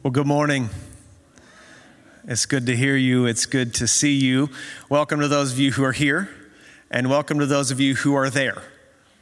Well, 0.00 0.12
good 0.12 0.28
morning. 0.28 0.70
It's 2.24 2.46
good 2.46 2.66
to 2.66 2.76
hear 2.76 2.94
you. 2.94 3.26
It's 3.26 3.46
good 3.46 3.74
to 3.74 3.88
see 3.88 4.12
you. 4.12 4.48
Welcome 4.88 5.18
to 5.18 5.26
those 5.26 5.52
of 5.52 5.58
you 5.58 5.72
who 5.72 5.82
are 5.82 5.92
here, 5.92 6.30
and 6.88 7.10
welcome 7.10 7.40
to 7.40 7.46
those 7.46 7.72
of 7.72 7.80
you 7.80 7.96
who 7.96 8.14
are 8.14 8.30
there, 8.30 8.62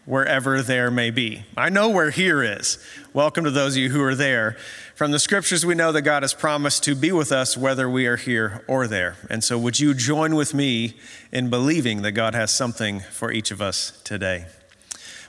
wherever 0.05 0.61
there 0.61 0.91
may 0.91 1.11
be. 1.11 1.45
I 1.57 1.71
know 1.71 1.89
where 1.89 2.11
here 2.11 2.43
is. 2.43 2.79
Welcome 3.15 3.45
to 3.45 3.51
those 3.51 3.75
of 3.75 3.83
you 3.83 3.89
who 3.89 4.03
are 4.03 4.15
there. 4.15 4.59
From 4.95 5.13
the 5.13 5.19
scriptures, 5.19 5.65
we 5.65 5.75
know 5.75 5.93
that 5.93 6.03
God 6.03 6.23
has 6.23 6.35
promised 6.35 6.85
to 6.85 6.95
be 6.95 7.11
with 7.11 7.33
us 7.33 7.57
whether 7.57 7.89
we 7.89 8.07
are 8.07 8.17
here 8.17 8.63
or 8.69 8.87
there. 8.87 9.17
And 9.31 9.43
so, 9.43 9.57
would 9.57 9.81
you 9.81 9.95
join 9.95 10.35
with 10.35 10.53
me 10.53 10.93
in 11.33 11.49
believing 11.49 12.03
that 12.03 12.13
God 12.13 12.35
has 12.35 12.51
something 12.51 13.01
for 13.01 13.33
each 13.33 13.51
of 13.51 13.63
us 13.63 13.99
today? 14.05 14.45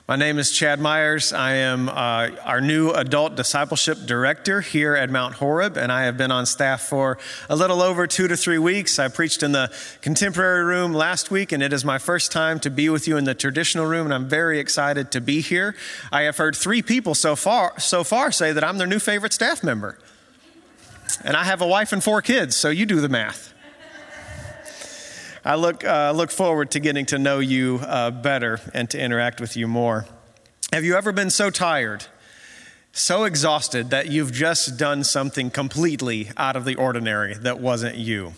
My 0.08 0.16
name 0.16 0.38
is 0.38 0.50
Chad 0.50 0.80
Myers. 0.80 1.34
I 1.34 1.56
am 1.56 1.90
uh, 1.90 2.30
our 2.42 2.62
new 2.62 2.92
adult 2.92 3.34
discipleship 3.36 4.06
director 4.06 4.62
here 4.62 4.94
at 4.94 5.10
Mount 5.10 5.34
Horeb, 5.34 5.76
and 5.76 5.92
I 5.92 6.04
have 6.04 6.16
been 6.16 6.30
on 6.30 6.46
staff 6.46 6.80
for 6.80 7.18
a 7.50 7.54
little 7.54 7.82
over 7.82 8.06
two 8.06 8.26
to 8.26 8.34
three 8.34 8.56
weeks. 8.56 8.98
I 8.98 9.08
preached 9.08 9.42
in 9.42 9.52
the 9.52 9.70
contemporary 10.00 10.64
room 10.64 10.94
last 10.94 11.30
week, 11.30 11.52
and 11.52 11.62
it 11.62 11.74
is 11.74 11.84
my 11.84 11.98
first 11.98 12.32
time 12.32 12.58
to 12.60 12.70
be 12.70 12.88
with 12.88 13.06
you 13.06 13.18
in 13.18 13.24
the 13.24 13.34
traditional 13.34 13.84
room, 13.84 14.06
and 14.06 14.14
I'm 14.14 14.26
very 14.26 14.58
excited 14.58 15.10
to 15.10 15.20
be 15.20 15.42
here. 15.42 15.76
I 16.10 16.22
have 16.22 16.38
heard 16.38 16.56
three 16.56 16.80
people 16.80 17.14
so 17.14 17.36
far 17.36 17.78
so 17.78 18.02
far 18.02 18.32
say 18.32 18.50
that 18.52 18.64
I'm 18.64 18.78
their 18.78 18.86
new 18.86 19.00
favorite 19.00 19.34
staff 19.34 19.62
member, 19.62 19.98
and 21.22 21.36
I 21.36 21.44
have 21.44 21.60
a 21.60 21.66
wife 21.66 21.92
and 21.92 22.02
four 22.02 22.22
kids, 22.22 22.56
so 22.56 22.70
you 22.70 22.86
do 22.86 23.02
the 23.02 23.10
math. 23.10 23.52
I 25.48 25.54
look, 25.54 25.82
uh, 25.82 26.12
look 26.14 26.30
forward 26.30 26.72
to 26.72 26.78
getting 26.78 27.06
to 27.06 27.18
know 27.18 27.38
you 27.38 27.80
uh, 27.82 28.10
better 28.10 28.60
and 28.74 28.90
to 28.90 29.00
interact 29.00 29.40
with 29.40 29.56
you 29.56 29.66
more. 29.66 30.04
Have 30.74 30.84
you 30.84 30.94
ever 30.94 31.10
been 31.10 31.30
so 31.30 31.48
tired, 31.48 32.04
so 32.92 33.24
exhausted 33.24 33.88
that 33.88 34.08
you've 34.08 34.30
just 34.30 34.76
done 34.76 35.04
something 35.04 35.48
completely 35.50 36.28
out 36.36 36.54
of 36.54 36.66
the 36.66 36.74
ordinary 36.74 37.32
that 37.32 37.60
wasn't 37.60 37.96
you? 37.96 38.34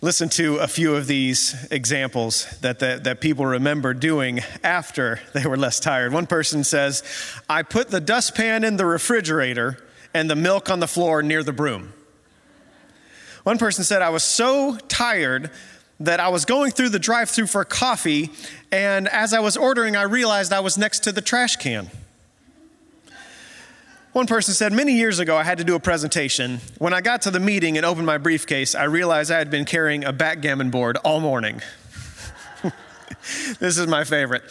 Listen 0.00 0.30
to 0.30 0.56
a 0.56 0.66
few 0.66 0.94
of 0.94 1.08
these 1.08 1.66
examples 1.70 2.46
that, 2.60 2.78
that, 2.78 3.04
that, 3.04 3.20
people 3.20 3.44
remember 3.44 3.92
doing 3.92 4.40
after 4.64 5.20
they 5.34 5.46
were 5.46 5.58
less 5.58 5.78
tired. 5.78 6.14
One 6.14 6.26
person 6.26 6.64
says, 6.64 7.02
I 7.50 7.64
put 7.64 7.90
the 7.90 8.00
dustpan 8.00 8.64
in 8.64 8.78
the 8.78 8.86
refrigerator 8.86 9.76
and 10.14 10.30
the 10.30 10.36
milk 10.36 10.70
on 10.70 10.80
the 10.80 10.88
floor 10.88 11.22
near 11.22 11.42
the 11.42 11.52
broom. 11.52 11.92
One 13.42 13.58
person 13.58 13.84
said, 13.84 14.02
I 14.02 14.10
was 14.10 14.22
so 14.22 14.78
tired 14.88 15.50
that 16.04 16.20
I 16.20 16.28
was 16.28 16.44
going 16.44 16.72
through 16.72 16.90
the 16.90 16.98
drive 16.98 17.30
through 17.30 17.46
for 17.46 17.64
coffee, 17.64 18.30
and 18.70 19.08
as 19.08 19.32
I 19.32 19.40
was 19.40 19.56
ordering, 19.56 19.96
I 19.96 20.02
realized 20.02 20.52
I 20.52 20.60
was 20.60 20.76
next 20.76 21.00
to 21.04 21.12
the 21.12 21.20
trash 21.20 21.56
can. 21.56 21.90
One 24.12 24.26
person 24.26 24.52
said, 24.52 24.72
Many 24.72 24.92
years 24.92 25.18
ago, 25.18 25.36
I 25.36 25.42
had 25.42 25.58
to 25.58 25.64
do 25.64 25.74
a 25.74 25.80
presentation. 25.80 26.60
When 26.78 26.92
I 26.92 27.00
got 27.00 27.22
to 27.22 27.30
the 27.30 27.40
meeting 27.40 27.76
and 27.78 27.86
opened 27.86 28.06
my 28.06 28.18
briefcase, 28.18 28.74
I 28.74 28.84
realized 28.84 29.30
I 29.30 29.38
had 29.38 29.50
been 29.50 29.64
carrying 29.64 30.04
a 30.04 30.12
backgammon 30.12 30.70
board 30.70 30.98
all 30.98 31.20
morning. 31.20 31.62
this 33.58 33.78
is 33.78 33.86
my 33.86 34.04
favorite. 34.04 34.42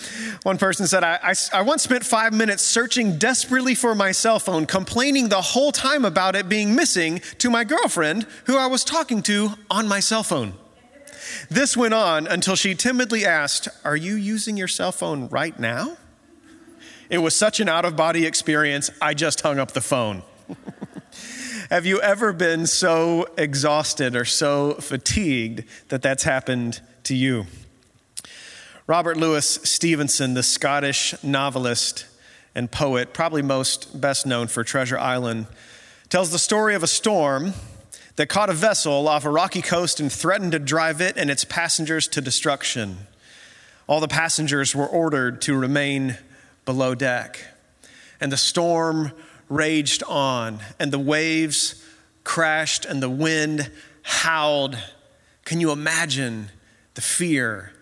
One 0.41 0.57
person 0.57 0.87
said, 0.87 1.03
I, 1.03 1.19
I, 1.21 1.33
I, 1.53 1.61
once 1.61 1.83
spent 1.83 2.03
five 2.03 2.33
minutes 2.33 2.63
searching 2.63 3.19
desperately 3.19 3.75
for 3.75 3.93
my 3.93 4.11
cell 4.11 4.39
phone, 4.39 4.65
complaining 4.65 5.29
the 5.29 5.41
whole 5.41 5.71
time 5.71 6.05
about 6.05 6.35
it 6.35 6.49
being 6.49 6.75
missing 6.75 7.19
to 7.37 7.51
my 7.51 7.63
girlfriend, 7.63 8.25
who 8.45 8.57
I 8.57 8.65
was 8.65 8.83
talking 8.83 9.21
to 9.23 9.51
on 9.69 9.87
my 9.87 9.99
cell 9.99 10.23
phone. 10.23 10.53
This 11.49 11.75
went 11.75 11.93
on 11.93 12.27
until 12.27 12.55
she 12.55 12.75
timidly 12.75 13.25
asked, 13.25 13.67
Are 13.83 13.95
you 13.95 14.15
using 14.15 14.57
your 14.57 14.67
cell 14.67 14.91
phone 14.91 15.27
right 15.29 15.57
now? 15.59 15.97
It 17.09 17.19
was 17.19 17.35
such 17.35 17.59
an 17.59 17.67
out 17.67 17.83
of 17.83 17.95
body 17.95 18.25
experience, 18.25 18.89
I 19.01 19.13
just 19.13 19.41
hung 19.41 19.59
up 19.59 19.71
the 19.71 19.81
phone. 19.81 20.23
Have 21.69 21.85
you 21.85 22.01
ever 22.01 22.33
been 22.33 22.67
so 22.67 23.27
exhausted 23.37 24.15
or 24.15 24.25
so 24.25 24.75
fatigued 24.75 25.63
that 25.89 26.01
that's 26.01 26.23
happened 26.23 26.81
to 27.03 27.15
you? 27.15 27.47
Robert 28.87 29.15
Louis 29.15 29.45
Stevenson, 29.45 30.33
the 30.33 30.43
Scottish 30.43 31.15
novelist 31.23 32.05
and 32.55 32.69
poet, 32.69 33.13
probably 33.13 33.41
most 33.41 34.01
best 34.01 34.25
known 34.25 34.47
for 34.47 34.63
Treasure 34.63 34.99
Island, 34.99 35.47
tells 36.09 36.31
the 36.31 36.39
story 36.39 36.75
of 36.75 36.83
a 36.83 36.87
storm 36.87 37.53
that 38.15 38.27
caught 38.27 38.49
a 38.49 38.53
vessel 38.53 39.07
off 39.07 39.25
a 39.25 39.29
rocky 39.29 39.61
coast 39.61 39.99
and 39.99 40.11
threatened 40.11 40.51
to 40.51 40.59
drive 40.59 41.01
it 41.01 41.17
and 41.17 41.29
its 41.29 41.43
passengers 41.43 42.07
to 42.09 42.21
destruction. 42.21 43.07
All 43.87 43.99
the 43.99 44.07
passengers 44.07 44.75
were 44.75 44.87
ordered 44.87 45.41
to 45.43 45.57
remain 45.57 46.17
below 46.65 46.95
deck. 46.95 47.43
And 48.19 48.31
the 48.31 48.37
storm 48.37 49.11
raged 49.49 50.03
on, 50.03 50.59
and 50.79 50.93
the 50.93 50.99
waves 50.99 51.83
crashed, 52.23 52.85
and 52.85 53.01
the 53.01 53.09
wind 53.09 53.71
howled. 54.03 54.77
Can 55.43 55.59
you 55.59 55.71
imagine 55.71 56.49
the 56.93 57.01
fear? 57.01 57.73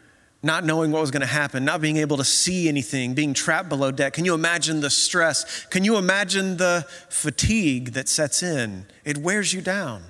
Not 0.41 0.63
knowing 0.63 0.91
what 0.91 1.01
was 1.01 1.11
going 1.11 1.21
to 1.21 1.27
happen, 1.27 1.65
not 1.65 1.81
being 1.81 1.97
able 1.97 2.15
to 2.17 2.23
see 2.23 2.69
anything, 2.69 3.13
being 3.13 3.33
trapped 3.33 3.67
below 3.67 3.91
deck. 3.91 4.13
Can 4.13 4.23
you 4.23 4.33
imagine 4.33 4.79
the 4.79 4.89
stress? 4.89 5.65
Can 5.65 5.83
you 5.83 5.97
imagine 5.97 6.57
the 6.57 6.87
fatigue 7.09 7.91
that 7.91 8.07
sets 8.07 8.41
in? 8.41 8.85
It 9.03 9.17
wears 9.17 9.53
you 9.53 9.61
down. 9.61 10.03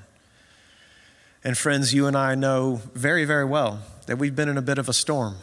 And 1.44 1.58
friends, 1.58 1.94
you 1.94 2.06
and 2.06 2.18
I 2.18 2.36
know 2.36 2.82
very, 2.94 3.24
very 3.24 3.46
well 3.46 3.80
that 4.08 4.18
we've 4.18 4.36
been 4.36 4.50
in 4.50 4.58
a 4.58 4.62
bit 4.62 4.78
of 4.78 4.90
a 4.90 4.94
storm 4.94 5.38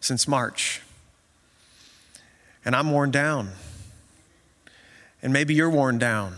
since 0.00 0.26
March. 0.26 0.82
And 2.64 2.74
I'm 2.74 2.90
worn 2.90 3.12
down. 3.12 3.50
And 5.22 5.32
maybe 5.32 5.54
you're 5.54 5.70
worn 5.70 5.98
down. 5.98 6.36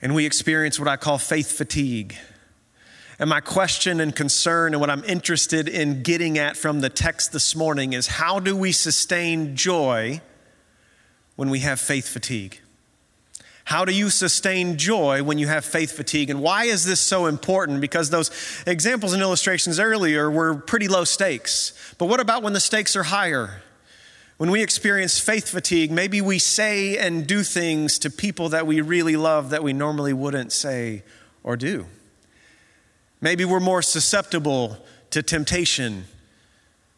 And 0.00 0.14
we 0.14 0.24
experience 0.24 0.78
what 0.78 0.86
I 0.86 0.96
call 0.96 1.18
faith 1.18 1.50
fatigue. 1.50 2.14
And 3.18 3.28
my 3.28 3.40
question 3.40 3.98
and 3.98 4.14
concern, 4.14 4.74
and 4.74 4.80
what 4.80 4.90
I'm 4.90 5.02
interested 5.02 5.68
in 5.68 6.04
getting 6.04 6.38
at 6.38 6.56
from 6.56 6.80
the 6.80 6.88
text 6.88 7.32
this 7.32 7.56
morning, 7.56 7.92
is 7.92 8.06
how 8.06 8.38
do 8.38 8.56
we 8.56 8.70
sustain 8.70 9.56
joy 9.56 10.20
when 11.34 11.50
we 11.50 11.58
have 11.60 11.80
faith 11.80 12.08
fatigue? 12.08 12.60
How 13.68 13.84
do 13.84 13.92
you 13.92 14.08
sustain 14.08 14.78
joy 14.78 15.22
when 15.22 15.36
you 15.36 15.46
have 15.46 15.62
faith 15.62 15.92
fatigue? 15.92 16.30
And 16.30 16.40
why 16.40 16.64
is 16.64 16.86
this 16.86 17.00
so 17.00 17.26
important? 17.26 17.82
Because 17.82 18.08
those 18.08 18.30
examples 18.66 19.12
and 19.12 19.20
illustrations 19.20 19.78
earlier 19.78 20.30
were 20.30 20.54
pretty 20.54 20.88
low 20.88 21.04
stakes. 21.04 21.74
But 21.98 22.06
what 22.06 22.18
about 22.18 22.42
when 22.42 22.54
the 22.54 22.60
stakes 22.60 22.96
are 22.96 23.02
higher? 23.02 23.60
When 24.38 24.50
we 24.50 24.62
experience 24.62 25.20
faith 25.20 25.50
fatigue, 25.50 25.90
maybe 25.90 26.22
we 26.22 26.38
say 26.38 26.96
and 26.96 27.26
do 27.26 27.42
things 27.42 27.98
to 27.98 28.10
people 28.10 28.48
that 28.48 28.66
we 28.66 28.80
really 28.80 29.16
love 29.16 29.50
that 29.50 29.62
we 29.62 29.74
normally 29.74 30.14
wouldn't 30.14 30.50
say 30.50 31.02
or 31.44 31.54
do. 31.58 31.84
Maybe 33.20 33.44
we're 33.44 33.60
more 33.60 33.82
susceptible 33.82 34.78
to 35.10 35.22
temptation 35.22 36.06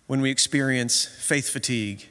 when 0.06 0.20
we 0.20 0.30
experience 0.30 1.04
faith 1.04 1.48
fatigue. 1.48 2.06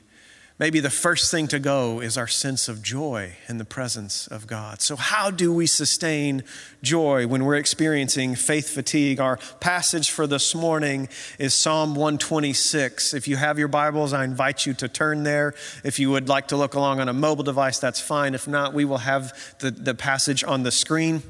Maybe 0.59 0.81
the 0.81 0.89
first 0.89 1.31
thing 1.31 1.47
to 1.47 1.59
go 1.59 2.01
is 2.01 2.17
our 2.17 2.27
sense 2.27 2.67
of 2.67 2.83
joy 2.83 3.37
in 3.47 3.59
the 3.59 3.65
presence 3.65 4.27
of 4.27 4.45
God. 4.45 4.81
So, 4.81 4.97
how 4.97 5.31
do 5.31 5.53
we 5.53 5.65
sustain 5.65 6.43
joy 6.83 7.27
when 7.27 7.45
we're 7.45 7.55
experiencing 7.55 8.35
faith 8.35 8.67
fatigue? 8.67 9.21
Our 9.21 9.37
passage 9.61 10.11
for 10.11 10.27
this 10.27 10.53
morning 10.53 11.07
is 11.37 11.53
Psalm 11.53 11.95
126. 11.95 13.13
If 13.13 13.25
you 13.25 13.37
have 13.37 13.57
your 13.57 13.69
Bibles, 13.69 14.11
I 14.11 14.25
invite 14.25 14.65
you 14.65 14.73
to 14.73 14.89
turn 14.89 15.23
there. 15.23 15.53
If 15.85 15.97
you 15.97 16.11
would 16.11 16.27
like 16.27 16.49
to 16.49 16.57
look 16.57 16.73
along 16.73 16.99
on 16.99 17.07
a 17.07 17.13
mobile 17.13 17.45
device, 17.45 17.79
that's 17.79 18.01
fine. 18.01 18.35
If 18.35 18.45
not, 18.45 18.73
we 18.73 18.83
will 18.83 18.97
have 18.97 19.55
the, 19.59 19.71
the 19.71 19.95
passage 19.95 20.43
on 20.43 20.63
the 20.63 20.71
screen 20.71 21.23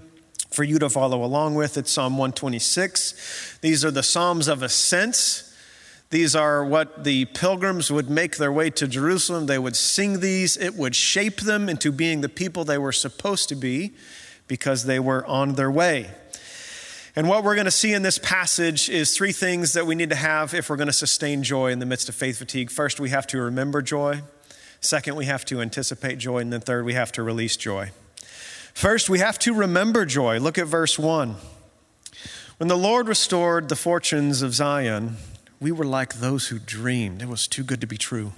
for 0.50 0.64
you 0.64 0.80
to 0.80 0.90
follow 0.90 1.24
along 1.24 1.54
with. 1.54 1.78
It's 1.78 1.92
Psalm 1.92 2.14
126. 2.14 3.60
These 3.62 3.86
are 3.86 3.92
the 3.92 4.02
Psalms 4.02 4.48
of 4.48 4.64
Ascents. 4.64 5.49
These 6.12 6.36
are 6.36 6.66
what 6.66 7.04
the 7.04 7.26
pilgrims 7.26 7.92
would 7.92 8.10
make 8.10 8.38
their 8.38 8.52
way 8.52 8.72
to 8.72 8.88
Jerusalem. 8.88 9.46
They 9.46 9.60
would 9.60 9.76
sing 9.76 10.22
these. 10.22 10.58
It 10.58 10.74
would 10.76 10.96
shape 10.96 11.42
them 11.42 11.70
into 11.70 11.92
being 11.92 12.22
the 12.22 12.30
people 12.30 12.66
they 12.66 12.80
were 12.80 12.92
supposed 12.92 13.48
to 13.50 13.56
be 13.56 13.94
because 14.48 14.86
they 14.86 15.00
were 15.00 15.24
on 15.28 15.54
their 15.54 15.70
way. 15.70 16.10
And 17.16 17.28
what 17.28 17.44
we're 17.44 17.56
going 17.56 17.66
to 17.66 17.72
see 17.72 17.94
in 17.94 18.02
this 18.02 18.18
passage 18.18 18.90
is 18.90 19.16
three 19.16 19.32
things 19.32 19.74
that 19.74 19.86
we 19.86 19.94
need 19.94 20.10
to 20.10 20.16
have 20.16 20.54
if 20.54 20.70
we're 20.70 20.78
going 20.78 20.88
to 20.88 20.94
sustain 20.94 21.44
joy 21.44 21.72
in 21.72 21.80
the 21.80 21.86
midst 21.86 22.10
of 22.10 22.16
faith 22.16 22.40
fatigue. 22.40 22.72
First, 22.72 23.00
we 23.00 23.10
have 23.10 23.28
to 23.28 23.42
remember 23.42 23.82
joy. 23.82 24.22
Second, 24.82 25.16
we 25.16 25.26
have 25.26 25.46
to 25.46 25.62
anticipate 25.62 26.18
joy. 26.18 26.40
And 26.40 26.52
then 26.52 26.62
third, 26.62 26.86
we 26.86 26.94
have 26.94 27.12
to 27.14 27.24
release 27.24 27.56
joy. 27.56 27.92
First, 28.74 29.10
we 29.10 29.20
have 29.20 29.38
to 29.40 29.54
remember 29.54 30.06
joy. 30.06 30.40
Look 30.40 30.58
at 30.58 30.68
verse 30.68 30.98
1. 30.98 31.36
When 32.58 32.68
the 32.68 32.78
Lord 32.78 33.08
restored 33.08 33.70
the 33.70 33.76
fortunes 33.76 34.42
of 34.42 34.54
Zion, 34.54 35.18
we 35.60 35.72
were 35.72 35.86
like 35.86 36.16
those 36.16 36.48
who 36.48 36.60
dreamed. 36.60 37.22
It 37.22 37.28
was 37.28 37.48
too 37.48 37.64
good 37.64 37.82
to 37.82 37.88
be 37.88 37.98
true. 37.98 38.34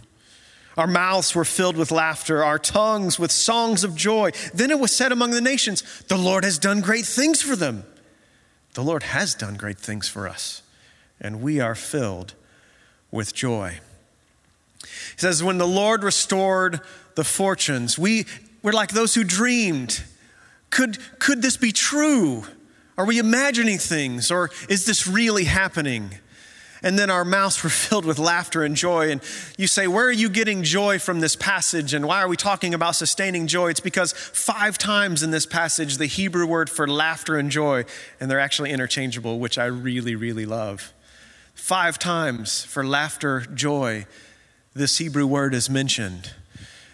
Our 0.78 0.88
mouths 0.88 1.36
were 1.36 1.46
filled 1.46 1.76
with 1.76 1.92
laughter, 1.92 2.44
our 2.44 2.58
tongues 2.58 3.20
with 3.20 3.32
songs 3.32 3.84
of 3.84 3.96
joy. 3.96 4.32
Then 4.54 4.72
it 4.72 4.80
was 4.80 4.96
said 4.96 5.12
among 5.12 5.32
the 5.32 5.42
nations, 5.42 5.84
The 6.08 6.18
Lord 6.18 6.44
has 6.44 6.58
done 6.58 6.82
great 6.82 7.06
things 7.06 7.42
for 7.42 7.56
them. 7.56 7.84
The 8.74 8.84
Lord 8.84 9.04
has 9.04 9.36
done 9.36 9.56
great 9.56 9.78
things 9.78 10.08
for 10.08 10.30
us, 10.30 10.62
and 11.20 11.42
we 11.42 11.60
are 11.60 11.76
filled 11.76 12.34
with 13.12 13.34
joy. 13.34 13.80
He 14.82 15.18
says, 15.18 15.44
When 15.44 15.58
the 15.58 15.68
Lord 15.68 16.04
restored 16.04 16.80
the 17.16 17.26
fortunes, 17.26 18.00
we 18.00 18.26
were 18.64 18.74
like 18.74 18.92
those 18.92 19.14
who 19.14 19.26
dreamed. 19.26 20.04
Could, 20.70 21.00
could 21.20 21.42
this 21.42 21.58
be 21.58 21.74
true? 21.74 22.46
Are 22.98 23.06
we 23.06 23.20
imagining 23.20 23.78
things 23.78 24.32
or 24.32 24.52
is 24.70 24.86
this 24.86 25.06
really 25.06 25.44
happening? 25.44 26.12
And 26.84 26.98
then 26.98 27.10
our 27.10 27.24
mouths 27.24 27.64
were 27.64 27.70
filled 27.72 28.06
with 28.06 28.20
laughter 28.20 28.64
and 28.64 28.76
joy. 28.76 29.12
And 29.12 29.22
you 29.58 29.68
say, 29.68 29.88
Where 29.88 30.06
are 30.06 30.12
you 30.12 30.30
getting 30.30 30.64
joy 30.64 31.00
from 31.00 31.20
this 31.20 31.36
passage? 31.36 31.94
And 31.94 32.08
why 32.08 32.22
are 32.22 32.28
we 32.28 32.38
talking 32.38 32.74
about 32.74 32.96
sustaining 32.96 33.48
joy? 33.48 33.70
It's 33.70 33.80
because 33.80 34.14
five 34.14 34.78
times 34.78 35.24
in 35.24 35.32
this 35.32 35.46
passage, 35.46 35.98
the 35.98 36.08
Hebrew 36.08 36.46
word 36.46 36.70
for 36.70 36.88
laughter 36.88 37.38
and 37.38 37.52
joy, 37.52 37.86
and 38.20 38.30
they're 38.30 38.40
actually 38.40 38.72
interchangeable, 38.72 39.40
which 39.40 39.58
I 39.58 39.66
really, 39.66 40.16
really 40.16 40.46
love. 40.46 40.94
Five 41.54 42.00
times 42.00 42.64
for 42.64 42.86
laughter, 42.86 43.42
joy, 43.54 44.06
this 44.74 44.98
Hebrew 44.98 45.28
word 45.28 45.54
is 45.54 45.70
mentioned. 45.70 46.32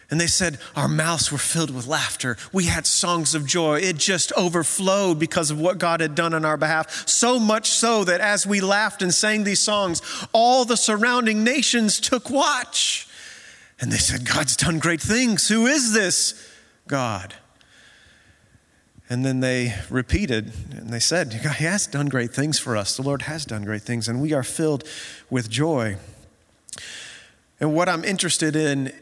And 0.10 0.22
they 0.22 0.28
said, 0.28 0.58
Our 0.76 0.88
mouths 0.88 1.32
were 1.32 1.38
filled 1.38 1.70
with 1.70 1.86
laughter. 1.86 2.38
We 2.54 2.66
had 2.66 2.88
songs 2.88 3.36
of 3.36 3.46
joy. 3.46 3.80
It 3.80 3.98
just 3.98 4.32
overflowed 4.38 5.20
because 5.20 5.52
of 5.52 5.60
what 5.60 5.80
God 5.80 6.00
had 6.00 6.16
done 6.16 6.34
on 6.34 6.46
our 6.46 6.58
behalf. 6.58 7.08
So 7.08 7.40
much 7.40 7.70
so 7.70 8.04
that 8.06 8.22
as 8.22 8.48
we 8.48 8.62
laughed 8.62 9.02
and 9.02 9.14
sang 9.14 9.44
these 9.44 9.60
songs, 9.60 10.02
all 10.32 10.64
the 10.64 10.78
surrounding 10.78 11.44
nations 11.44 12.00
took 12.00 12.30
watch. 12.30 13.08
And 13.80 13.92
they 13.92 13.98
said, 13.98 14.26
God's 14.26 14.56
done 14.56 14.80
great 14.80 15.02
things. 15.02 15.50
Who 15.50 15.68
is 15.68 15.94
this 15.94 16.50
God? 16.88 17.36
And 19.10 19.26
then 19.26 19.42
they 19.42 19.74
repeated 19.90 20.52
and 20.72 20.90
they 20.90 21.00
said, 21.00 21.34
He 21.34 21.64
has 21.66 21.86
done 21.86 22.08
great 22.08 22.32
things 22.32 22.60
for 22.60 22.78
us. 22.78 22.96
The 22.96 23.04
Lord 23.04 23.24
has 23.24 23.46
done 23.46 23.64
great 23.64 23.82
things, 23.82 24.08
and 24.08 24.22
we 24.22 24.34
are 24.34 24.44
filled 24.44 24.84
with 25.30 25.50
joy. 25.50 25.98
And 27.60 27.74
what 27.74 27.90
I'm 27.90 28.04
interested 28.04 28.56
in 28.56 28.94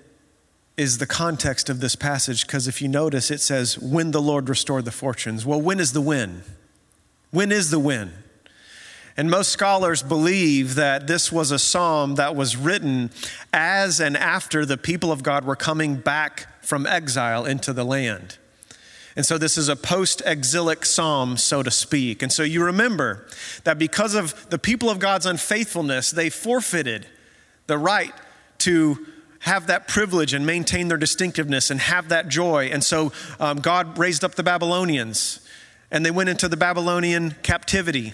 is 0.77 0.97
the 0.97 1.07
context 1.07 1.69
of 1.69 1.79
this 1.79 1.95
passage 1.95 2.45
because 2.45 2.67
if 2.67 2.81
you 2.81 2.87
notice, 2.87 3.31
it 3.31 3.41
says, 3.41 3.79
When 3.79 4.11
the 4.11 4.21
Lord 4.21 4.49
restored 4.49 4.85
the 4.85 4.91
fortunes. 4.91 5.45
Well, 5.45 5.61
when 5.61 5.79
is 5.79 5.93
the 5.93 6.01
when? 6.01 6.43
When 7.31 7.51
is 7.51 7.71
the 7.71 7.79
when? 7.79 8.13
And 9.17 9.31
most 9.31 9.49
scholars 9.49 10.03
believe 10.03 10.75
that 10.75 11.07
this 11.07 11.31
was 11.31 11.51
a 11.51 11.59
psalm 11.59 12.15
that 12.15 12.35
was 12.35 12.57
written 12.57 13.11
as 13.53 14.01
and 14.01 14.17
after 14.17 14.65
the 14.65 14.77
people 14.77 15.11
of 15.11 15.23
God 15.23 15.45
were 15.45 15.55
coming 15.55 15.95
back 15.95 16.47
from 16.61 16.85
exile 16.85 17.45
into 17.45 17.71
the 17.71 17.85
land. 17.85 18.37
And 19.15 19.25
so 19.25 19.37
this 19.37 19.57
is 19.57 19.69
a 19.69 19.77
post 19.77 20.21
exilic 20.25 20.83
psalm, 20.83 21.37
so 21.37 21.63
to 21.63 21.71
speak. 21.71 22.21
And 22.21 22.31
so 22.31 22.43
you 22.43 22.61
remember 22.65 23.25
that 23.63 23.77
because 23.77 24.13
of 24.13 24.49
the 24.49 24.59
people 24.59 24.89
of 24.89 24.99
God's 24.99 25.25
unfaithfulness, 25.25 26.11
they 26.11 26.29
forfeited 26.29 27.07
the 27.67 27.77
right 27.77 28.13
to 28.59 29.05
have 29.45 29.67
that 29.67 29.87
privilege 29.87 30.33
and 30.33 30.43
maintain 30.43 30.87
their 30.87 30.97
distinctiveness 30.97 31.69
and 31.69 31.79
have 31.79 32.09
that 32.09 32.27
joy. 32.27 32.65
And 32.65 32.83
so 32.83 33.11
um, 33.39 33.59
God 33.59 33.99
raised 33.99 34.23
up 34.23 34.33
the 34.33 34.41
Babylonians, 34.41 35.39
and 35.91 36.03
they 36.03 36.09
went 36.09 36.29
into 36.29 36.47
the 36.47 36.57
Babylonian 36.57 37.35
captivity 37.43 38.13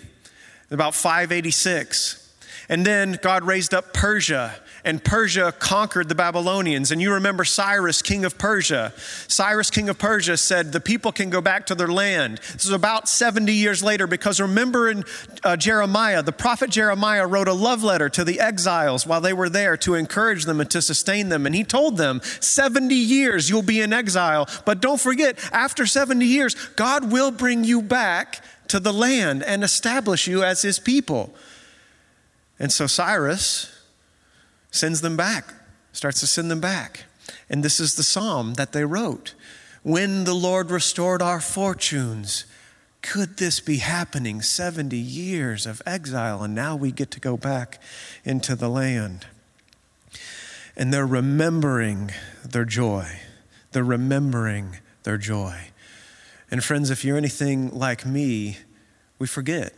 about 0.72 0.94
586. 0.94 2.36
And 2.68 2.86
then 2.86 3.18
God 3.22 3.45
raised 3.45 3.74
up 3.74 3.94
Persia 3.94 4.56
and 4.83 5.04
Persia 5.04 5.54
conquered 5.57 6.10
the 6.10 6.16
Babylonians. 6.16 6.92
And 6.92 7.01
you 7.01 7.13
remember 7.13 7.44
Cyrus, 7.44 8.01
king 8.01 8.25
of 8.25 8.38
Persia. 8.38 8.94
Cyrus, 9.28 9.69
king 9.69 9.89
of 9.89 10.00
Persia, 10.00 10.38
said 10.38 10.72
the 10.72 10.80
people 10.80 11.12
can 11.12 11.30
go 11.30 11.42
back 11.42 11.66
to 11.68 11.75
their 11.75 11.88
land. 11.88 12.39
This 12.54 12.66
is 12.66 12.72
about 12.72 13.07
70 13.07 13.54
years 13.54 13.83
later 13.83 14.07
because 14.07 14.39
remember 14.39 14.89
in 14.89 15.04
uh, 15.44 15.56
Jeremiah, 15.56 16.24
the 16.24 16.31
prophet 16.31 16.69
Jeremiah 16.69 17.28
wrote 17.28 17.48
a 17.48 17.54
love 17.54 17.83
letter 17.83 18.10
to 18.10 18.24
the 18.24 18.39
exiles 18.39 19.06
while 19.06 19.22
they 19.22 19.33
were 19.33 19.50
there 19.50 19.78
to 19.78 19.95
encourage 19.95 20.45
them 20.45 20.60
and 20.60 20.69
to 20.72 20.81
sustain 20.81 21.30
them. 21.30 21.45
And 21.45 21.54
he 21.54 21.63
told 21.63 21.98
them, 21.98 22.22
70 22.39 22.95
years 22.95 23.50
you'll 23.50 23.62
be 23.62 23.81
in 23.81 23.94
exile. 23.94 24.48
But 24.66 24.81
don't 24.81 25.00
forget, 25.00 25.38
after 25.51 25.86
70 25.86 26.25
years, 26.25 26.56
God 26.75 27.12
will 27.12 27.31
bring 27.31 27.63
you 27.63 27.81
back 27.81 28.44
to 28.69 28.80
the 28.80 28.94
land 28.94 29.44
and 29.44 29.63
establish 29.63 30.27
you 30.27 30.44
as 30.44 30.62
his 30.62 30.80
people. 30.80 31.34
And 32.57 32.72
so 32.72 32.88
Cyrus, 32.88 33.81
sends 34.72 35.02
them 35.02 35.18
back, 35.18 35.54
starts 35.92 36.20
to 36.22 36.28
send 36.28 36.50
them 36.50 36.62
back. 36.62 37.06
And 37.50 37.64
this 37.64 37.80
is 37.80 37.96
the 37.96 38.04
psalm 38.04 38.56
that 38.56 38.72
they 38.72 38.86
wrote. 38.86 39.36
When 39.84 40.24
the 40.24 40.34
Lord 40.34 40.72
restored 40.72 41.22
our 41.22 41.42
fortunes, 41.42 42.46
could 43.02 43.38
this 43.38 43.60
be 43.60 43.78
happening? 43.78 44.42
70 44.42 44.96
years 44.96 45.66
of 45.66 45.82
exile, 45.86 46.44
and 46.44 46.54
now 46.54 46.76
we 46.76 46.92
get 46.92 47.12
to 47.12 47.20
go 47.20 47.36
back 47.36 47.82
into 48.24 48.56
the 48.56 48.70
land. 48.70 49.26
And 50.78 50.94
they're 50.94 51.06
remembering 51.06 52.12
their 52.48 52.66
joy. 52.66 53.20
They're 53.72 53.84
remembering 53.84 54.78
their 55.04 55.18
joy. 55.18 55.72
And 56.50 56.64
friends, 56.64 56.90
if 56.90 57.04
you're 57.04 57.18
anything 57.18 57.72
like 57.72 58.06
me, 58.06 58.58
we 59.18 59.28
forget. 59.28 59.74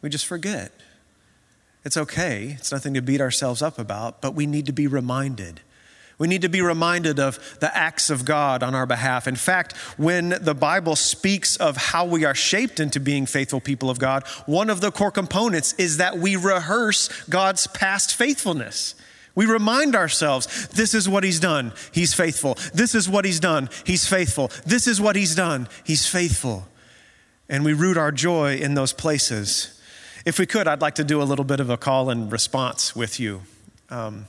We 0.00 0.08
just 0.08 0.26
forget. 0.26 0.72
It's 1.84 1.96
okay, 1.96 2.56
it's 2.58 2.72
nothing 2.72 2.94
to 2.94 3.02
beat 3.02 3.20
ourselves 3.20 3.62
up 3.62 3.78
about, 3.78 4.20
but 4.20 4.34
we 4.34 4.46
need 4.46 4.66
to 4.66 4.72
be 4.72 4.86
reminded. 4.86 5.60
We 6.18 6.26
need 6.26 6.42
to 6.42 6.48
be 6.48 6.60
reminded 6.60 7.20
of 7.20 7.58
the 7.60 7.74
acts 7.76 8.10
of 8.10 8.24
God 8.24 8.64
on 8.64 8.74
our 8.74 8.86
behalf. 8.86 9.28
In 9.28 9.36
fact, 9.36 9.76
when 9.96 10.30
the 10.40 10.54
Bible 10.54 10.96
speaks 10.96 11.56
of 11.56 11.76
how 11.76 12.04
we 12.04 12.24
are 12.24 12.34
shaped 12.34 12.80
into 12.80 12.98
being 12.98 13.24
faithful 13.24 13.60
people 13.60 13.88
of 13.88 14.00
God, 14.00 14.26
one 14.46 14.68
of 14.68 14.80
the 14.80 14.90
core 14.90 15.12
components 15.12 15.74
is 15.74 15.98
that 15.98 16.18
we 16.18 16.34
rehearse 16.34 17.08
God's 17.28 17.68
past 17.68 18.16
faithfulness. 18.16 18.96
We 19.36 19.46
remind 19.46 19.94
ourselves, 19.94 20.66
this 20.68 20.92
is 20.92 21.08
what 21.08 21.22
he's 21.22 21.38
done, 21.38 21.72
he's 21.92 22.12
faithful. 22.12 22.58
This 22.74 22.96
is 22.96 23.08
what 23.08 23.24
he's 23.24 23.38
done, 23.38 23.70
he's 23.84 24.08
faithful. 24.08 24.50
This 24.66 24.88
is 24.88 25.00
what 25.00 25.14
he's 25.14 25.36
done, 25.36 25.68
he's 25.84 26.08
faithful. 26.08 26.66
And 27.48 27.64
we 27.64 27.72
root 27.72 27.96
our 27.96 28.10
joy 28.10 28.56
in 28.56 28.74
those 28.74 28.92
places. 28.92 29.77
If 30.28 30.38
we 30.38 30.44
could, 30.44 30.68
I'd 30.68 30.82
like 30.82 30.96
to 30.96 31.04
do 31.04 31.22
a 31.22 31.24
little 31.24 31.46
bit 31.46 31.58
of 31.58 31.70
a 31.70 31.78
call 31.78 32.10
and 32.10 32.30
response 32.30 32.94
with 32.94 33.18
you. 33.18 33.40
Um, 33.88 34.26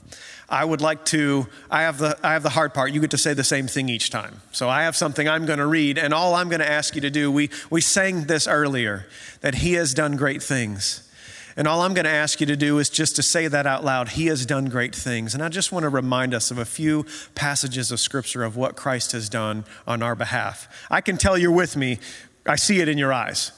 I 0.48 0.64
would 0.64 0.80
like 0.80 1.04
to, 1.06 1.46
I 1.70 1.82
have, 1.82 1.98
the, 1.98 2.18
I 2.22 2.32
have 2.32 2.42
the 2.42 2.48
hard 2.48 2.72
part. 2.72 2.92
You 2.92 3.02
get 3.02 3.10
to 3.10 3.18
say 3.18 3.34
the 3.34 3.44
same 3.44 3.66
thing 3.66 3.90
each 3.90 4.08
time. 4.08 4.40
So 4.50 4.66
I 4.70 4.84
have 4.84 4.96
something 4.96 5.28
I'm 5.28 5.44
going 5.44 5.58
to 5.58 5.66
read, 5.66 5.98
and 5.98 6.14
all 6.14 6.34
I'm 6.34 6.48
going 6.48 6.60
to 6.60 6.70
ask 6.70 6.94
you 6.94 7.02
to 7.02 7.10
do, 7.10 7.30
we, 7.30 7.50
we 7.68 7.82
sang 7.82 8.24
this 8.24 8.48
earlier, 8.48 9.08
that 9.42 9.56
He 9.56 9.74
has 9.74 9.92
done 9.92 10.16
great 10.16 10.42
things. 10.42 11.06
And 11.54 11.68
all 11.68 11.82
I'm 11.82 11.92
going 11.92 12.06
to 12.06 12.10
ask 12.10 12.40
you 12.40 12.46
to 12.46 12.56
do 12.56 12.78
is 12.78 12.88
just 12.88 13.14
to 13.16 13.22
say 13.22 13.46
that 13.48 13.66
out 13.66 13.84
loud. 13.84 14.08
He 14.08 14.28
has 14.28 14.46
done 14.46 14.70
great 14.70 14.94
things. 14.94 15.34
And 15.34 15.42
I 15.42 15.50
just 15.50 15.70
want 15.70 15.82
to 15.82 15.90
remind 15.90 16.32
us 16.32 16.50
of 16.50 16.56
a 16.56 16.64
few 16.64 17.04
passages 17.34 17.92
of 17.92 18.00
Scripture 18.00 18.42
of 18.42 18.56
what 18.56 18.74
Christ 18.74 19.12
has 19.12 19.28
done 19.28 19.66
on 19.86 20.02
our 20.02 20.14
behalf. 20.14 20.66
I 20.90 21.02
can 21.02 21.18
tell 21.18 21.36
you're 21.36 21.52
with 21.52 21.76
me, 21.76 21.98
I 22.46 22.56
see 22.56 22.80
it 22.80 22.88
in 22.88 22.96
your 22.96 23.12
eyes. 23.12 23.52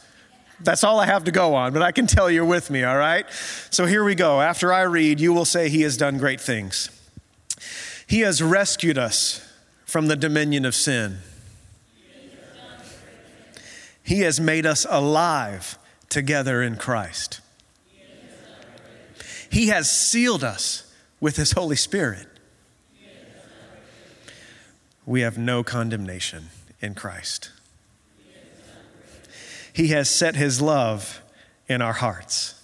That's 0.64 0.84
all 0.84 1.00
I 1.00 1.06
have 1.06 1.24
to 1.24 1.32
go 1.32 1.54
on, 1.54 1.72
but 1.72 1.82
I 1.82 1.92
can 1.92 2.06
tell 2.06 2.30
you're 2.30 2.44
with 2.44 2.70
me, 2.70 2.84
all 2.84 2.96
right? 2.96 3.26
So 3.70 3.86
here 3.86 4.04
we 4.04 4.14
go. 4.14 4.40
After 4.40 4.72
I 4.72 4.82
read, 4.82 5.20
you 5.20 5.32
will 5.32 5.44
say, 5.44 5.68
He 5.68 5.82
has 5.82 5.96
done 5.96 6.18
great 6.18 6.40
things. 6.40 6.90
He 8.06 8.20
has 8.20 8.42
rescued 8.42 8.98
us 8.98 9.46
from 9.84 10.08
the 10.08 10.16
dominion 10.16 10.64
of 10.64 10.74
sin. 10.74 11.18
He 14.02 14.20
has 14.20 14.40
made 14.40 14.66
us 14.66 14.86
alive 14.88 15.78
together 16.08 16.62
in 16.62 16.76
Christ. 16.76 17.40
He 19.48 19.68
has 19.68 19.90
sealed 19.90 20.42
us 20.42 20.92
with 21.20 21.36
His 21.36 21.52
Holy 21.52 21.76
Spirit. 21.76 22.26
We 25.04 25.22
have 25.22 25.36
no 25.36 25.62
condemnation 25.62 26.48
in 26.80 26.94
Christ. 26.94 27.50
He 29.72 29.88
has 29.88 30.10
set 30.10 30.36
his 30.36 30.60
love 30.60 31.22
in 31.68 31.80
our 31.80 31.94
hearts. 31.94 32.54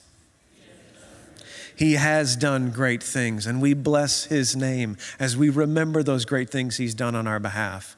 He 1.75 1.95
has 1.95 2.35
done 2.35 2.71
great 2.71 3.03
things, 3.03 3.47
and 3.47 3.63
we 3.63 3.73
bless 3.73 4.25
his 4.25 4.57
name 4.57 4.97
as 5.21 5.37
we 5.37 5.49
remember 5.49 6.03
those 6.03 6.25
great 6.25 6.51
things 6.51 6.77
he's 6.77 6.95
done 6.95 7.15
on 7.15 7.29
our 7.29 7.39
behalf. 7.39 7.97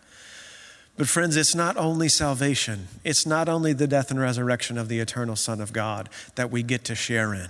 But, 0.98 1.08
friends, 1.08 1.34
it's 1.34 1.54
not 1.54 1.78
only 1.78 2.10
salvation, 2.10 2.88
it's 3.04 3.24
not 3.24 3.48
only 3.48 3.72
the 3.72 3.86
death 3.86 4.10
and 4.10 4.20
resurrection 4.20 4.76
of 4.76 4.88
the 4.88 4.98
eternal 4.98 5.34
Son 5.34 5.62
of 5.62 5.72
God 5.72 6.10
that 6.34 6.50
we 6.50 6.62
get 6.62 6.84
to 6.84 6.94
share 6.94 7.32
in. 7.32 7.48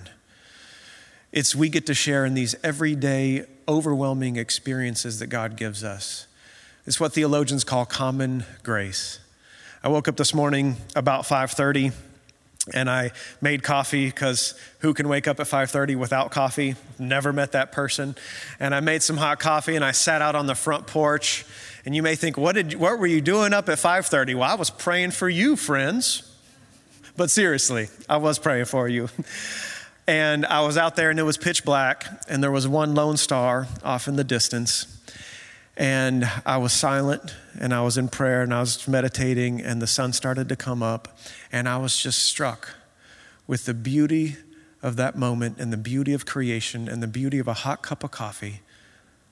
It's 1.32 1.54
we 1.54 1.68
get 1.68 1.84
to 1.86 1.94
share 1.94 2.24
in 2.24 2.34
these 2.34 2.54
everyday, 2.62 3.44
overwhelming 3.66 4.36
experiences 4.36 5.18
that 5.18 5.28
God 5.28 5.56
gives 5.56 5.82
us. 5.82 6.28
It's 6.86 7.00
what 7.00 7.12
theologians 7.12 7.64
call 7.64 7.86
common 7.86 8.44
grace. 8.62 9.18
I 9.82 9.88
woke 9.88 10.08
up 10.08 10.16
this 10.18 10.34
morning 10.34 10.76
about 10.94 11.24
5:30 11.24 11.92
and 12.74 12.90
I 12.90 13.12
made 13.40 13.62
coffee 13.62 14.06
because 14.06 14.52
who 14.80 14.92
can 14.92 15.08
wake 15.08 15.26
up 15.26 15.40
at 15.40 15.46
5:30 15.46 15.96
without 15.96 16.30
coffee? 16.30 16.76
Never 16.98 17.32
met 17.32 17.52
that 17.52 17.72
person. 17.72 18.14
And 18.58 18.74
I 18.74 18.80
made 18.80 19.02
some 19.02 19.16
hot 19.16 19.40
coffee 19.40 19.76
and 19.76 19.84
I 19.84 19.92
sat 19.92 20.20
out 20.20 20.34
on 20.34 20.46
the 20.46 20.54
front 20.54 20.86
porch. 20.86 21.46
And 21.86 21.96
you 21.96 22.02
may 22.02 22.14
think, 22.14 22.36
what 22.36 22.56
did 22.56 22.74
what 22.74 22.98
were 22.98 23.06
you 23.06 23.22
doing 23.22 23.54
up 23.54 23.70
at 23.70 23.78
5:30? 23.78 24.34
Well, 24.34 24.50
I 24.50 24.54
was 24.54 24.68
praying 24.68 25.12
for 25.12 25.30
you, 25.30 25.56
friends. 25.56 26.24
But 27.16 27.30
seriously, 27.30 27.88
I 28.06 28.18
was 28.18 28.38
praying 28.38 28.66
for 28.66 28.86
you. 28.86 29.08
And 30.06 30.44
I 30.44 30.60
was 30.60 30.76
out 30.76 30.94
there 30.94 31.08
and 31.08 31.18
it 31.18 31.22
was 31.22 31.38
pitch 31.38 31.64
black 31.64 32.04
and 32.28 32.42
there 32.42 32.50
was 32.50 32.68
one 32.68 32.94
lone 32.94 33.16
star 33.16 33.66
off 33.82 34.08
in 34.08 34.16
the 34.16 34.24
distance. 34.24 34.99
And 35.76 36.30
I 36.44 36.58
was 36.58 36.72
silent 36.72 37.34
and 37.58 37.72
I 37.72 37.82
was 37.82 37.96
in 37.96 38.08
prayer 38.08 38.42
and 38.42 38.52
I 38.52 38.60
was 38.60 38.86
meditating, 38.86 39.60
and 39.60 39.80
the 39.80 39.86
sun 39.86 40.12
started 40.12 40.48
to 40.48 40.56
come 40.56 40.82
up. 40.82 41.18
And 41.50 41.68
I 41.68 41.78
was 41.78 41.96
just 41.96 42.22
struck 42.22 42.74
with 43.46 43.64
the 43.64 43.74
beauty 43.74 44.36
of 44.82 44.96
that 44.96 45.16
moment 45.16 45.58
and 45.58 45.72
the 45.72 45.76
beauty 45.76 46.12
of 46.12 46.26
creation 46.26 46.88
and 46.88 47.02
the 47.02 47.06
beauty 47.06 47.38
of 47.38 47.48
a 47.48 47.52
hot 47.52 47.82
cup 47.82 48.04
of 48.04 48.10
coffee 48.10 48.60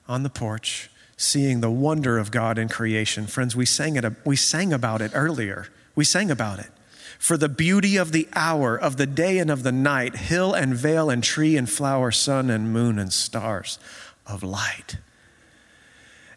on 0.07 0.23
the 0.23 0.29
porch, 0.29 0.89
seeing 1.17 1.61
the 1.61 1.69
wonder 1.69 2.17
of 2.17 2.31
God 2.31 2.57
in 2.57 2.67
creation. 2.67 3.27
Friends, 3.27 3.55
we 3.55 3.65
sang, 3.65 3.95
it, 3.95 4.05
we 4.25 4.35
sang 4.35 4.73
about 4.73 5.01
it 5.01 5.11
earlier. 5.13 5.67
We 5.95 6.03
sang 6.03 6.31
about 6.31 6.59
it. 6.59 6.71
For 7.17 7.35
the 7.35 7.49
beauty 7.49 7.97
of 7.97 8.11
the 8.11 8.27
hour, 8.33 8.77
of 8.77 8.97
the 8.97 9.05
day 9.05 9.39
and 9.39 9.51
of 9.51 9.63
the 9.63 9.71
night, 9.71 10.15
hill 10.15 10.53
and 10.53 10.73
vale 10.73 11.09
and 11.09 11.23
tree 11.23 11.57
and 11.57 11.69
flower, 11.69 12.11
sun 12.11 12.49
and 12.49 12.71
moon 12.71 12.97
and 12.97 13.11
stars 13.11 13.77
of 14.25 14.41
light 14.41 14.97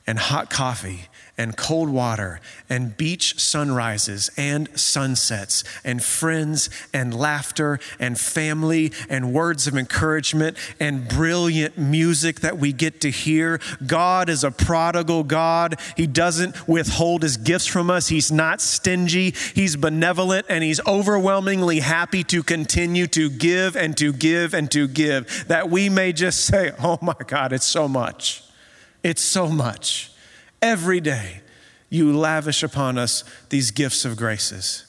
and 0.07 0.19
hot 0.19 0.51
coffee 0.51 1.09
and 1.39 1.57
cold 1.57 1.89
water 1.89 2.41
and 2.69 2.97
beach 2.97 3.39
sunrises 3.41 4.31
and 4.37 4.69
sunsets 4.79 5.65
and 5.83 6.03
friends 6.03 6.69
and 6.93 7.19
laughter 7.19 7.81
and 7.99 8.19
family 8.19 8.93
and 9.09 9.33
words 9.33 9.67
of 9.67 9.77
encouragement 9.77 10.57
and 10.79 11.09
brilliant 11.09 11.79
music 11.79 12.41
that 12.41 12.59
we 12.59 12.73
get 12.73 13.01
to 13.01 13.11
hear. 13.11 13.61
God 13.87 14.29
is 14.29 14.45
a 14.45 14.51
prodigal 14.51 15.25
God. 15.25 15.81
He 15.97 16.07
doesn't 16.07 16.69
withhold 16.69 17.23
his 17.23 17.37
gifts 17.37 17.67
from 17.67 17.91
us. 17.91 18.09
He's 18.09 18.31
not 18.31 18.61
stingy. 18.61 19.35
He's 19.55 19.77
benevolent 19.77 20.47
and 20.49 20.63
he's 20.63 20.87
overwhelmingly 20.87 21.81
happy 21.81 22.25
to 22.25 22.43
continue 22.43 23.07
to 23.09 23.31
give 23.31 23.75
and 23.77 23.97
to 23.97 24.13
give 24.13 24.53
and 24.53 24.71
to 24.71 24.87
give 24.87 25.49
that 25.49 25.71
we 25.71 25.89
may 25.89 26.13
just 26.13 26.45
say, 26.45 26.73
"Oh 26.79 26.99
my 27.01 27.15
God, 27.27 27.53
it's 27.53 27.67
so 27.67 27.89
much." 27.89 28.43
It's 29.03 29.23
so 29.23 29.49
much. 29.49 30.13
Every 30.61 31.01
day, 31.01 31.41
you 31.91 32.17
lavish 32.17 32.63
upon 32.63 32.99
us 32.99 33.25
these 33.49 33.71
gifts 33.71 34.05
of 34.05 34.17
graces. 34.17 34.87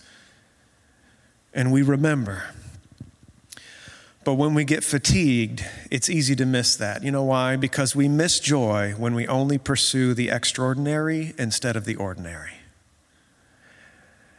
And 1.53 1.71
we 1.71 1.81
remember. 1.81 2.43
But 4.23 4.35
when 4.35 4.53
we 4.53 4.63
get 4.63 4.83
fatigued, 4.83 5.65
it's 5.91 6.09
easy 6.09 6.35
to 6.37 6.45
miss 6.45 6.75
that. 6.77 7.03
You 7.03 7.11
know 7.11 7.23
why? 7.23 7.57
Because 7.57 7.95
we 7.95 8.07
miss 8.07 8.39
joy 8.39 8.93
when 8.97 9.15
we 9.15 9.27
only 9.27 9.57
pursue 9.57 10.13
the 10.13 10.29
extraordinary 10.29 11.33
instead 11.37 11.75
of 11.75 11.85
the 11.85 11.95
ordinary. 11.95 12.53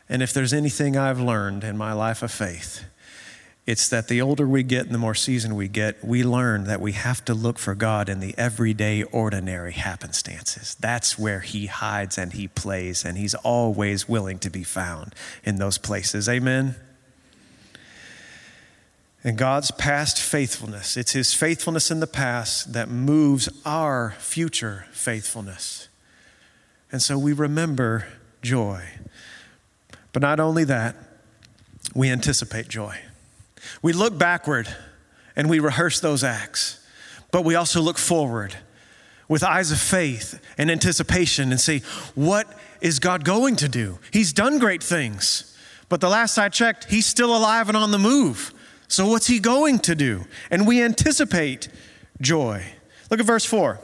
And 0.08 0.22
if 0.22 0.32
there's 0.32 0.52
anything 0.52 0.96
I've 0.96 1.20
learned 1.20 1.64
in 1.64 1.76
my 1.76 1.92
life 1.92 2.22
of 2.22 2.30
faith, 2.30 2.84
it's 3.66 3.88
that 3.88 4.08
the 4.08 4.20
older 4.20 4.46
we 4.46 4.62
get 4.62 4.84
and 4.84 4.94
the 4.94 4.98
more 4.98 5.14
seasoned 5.14 5.56
we 5.56 5.68
get, 5.68 6.04
we 6.04 6.22
learn 6.22 6.64
that 6.64 6.82
we 6.82 6.92
have 6.92 7.24
to 7.24 7.32
look 7.32 7.58
for 7.58 7.74
God 7.74 8.10
in 8.10 8.20
the 8.20 8.34
everyday, 8.36 9.02
ordinary 9.04 9.72
happenstances. 9.72 10.74
That's 10.78 11.18
where 11.18 11.40
He 11.40 11.66
hides 11.66 12.18
and 12.18 12.34
He 12.34 12.46
plays, 12.46 13.06
and 13.06 13.16
He's 13.16 13.34
always 13.34 14.06
willing 14.06 14.38
to 14.40 14.50
be 14.50 14.64
found 14.64 15.14
in 15.44 15.56
those 15.56 15.78
places. 15.78 16.28
Amen? 16.28 16.76
And 19.26 19.38
God's 19.38 19.70
past 19.70 20.20
faithfulness, 20.20 20.98
it's 20.98 21.12
His 21.12 21.32
faithfulness 21.32 21.90
in 21.90 22.00
the 22.00 22.06
past 22.06 22.74
that 22.74 22.90
moves 22.90 23.48
our 23.64 24.14
future 24.18 24.84
faithfulness. 24.92 25.88
And 26.92 27.00
so 27.00 27.18
we 27.18 27.32
remember 27.32 28.08
joy. 28.42 28.84
But 30.12 30.20
not 30.20 30.38
only 30.38 30.64
that, 30.64 30.96
we 31.94 32.10
anticipate 32.10 32.68
joy. 32.68 32.98
We 33.82 33.92
look 33.92 34.16
backward 34.18 34.68
and 35.36 35.48
we 35.48 35.58
rehearse 35.58 36.00
those 36.00 36.22
acts, 36.22 36.84
but 37.30 37.44
we 37.44 37.54
also 37.54 37.80
look 37.80 37.98
forward 37.98 38.56
with 39.28 39.42
eyes 39.42 39.70
of 39.72 39.80
faith 39.80 40.40
and 40.58 40.70
anticipation 40.70 41.50
and 41.50 41.60
say, 41.60 41.80
What 42.14 42.46
is 42.80 42.98
God 42.98 43.24
going 43.24 43.56
to 43.56 43.68
do? 43.68 43.98
He's 44.12 44.32
done 44.32 44.58
great 44.58 44.82
things, 44.82 45.56
but 45.88 46.00
the 46.00 46.08
last 46.08 46.38
I 46.38 46.48
checked, 46.48 46.90
He's 46.90 47.06
still 47.06 47.36
alive 47.36 47.68
and 47.68 47.76
on 47.76 47.90
the 47.90 47.98
move. 47.98 48.52
So, 48.88 49.08
what's 49.08 49.26
He 49.26 49.38
going 49.38 49.78
to 49.80 49.94
do? 49.94 50.24
And 50.50 50.66
we 50.66 50.82
anticipate 50.82 51.68
joy. 52.20 52.64
Look 53.10 53.20
at 53.20 53.26
verse 53.26 53.44
4. 53.44 53.80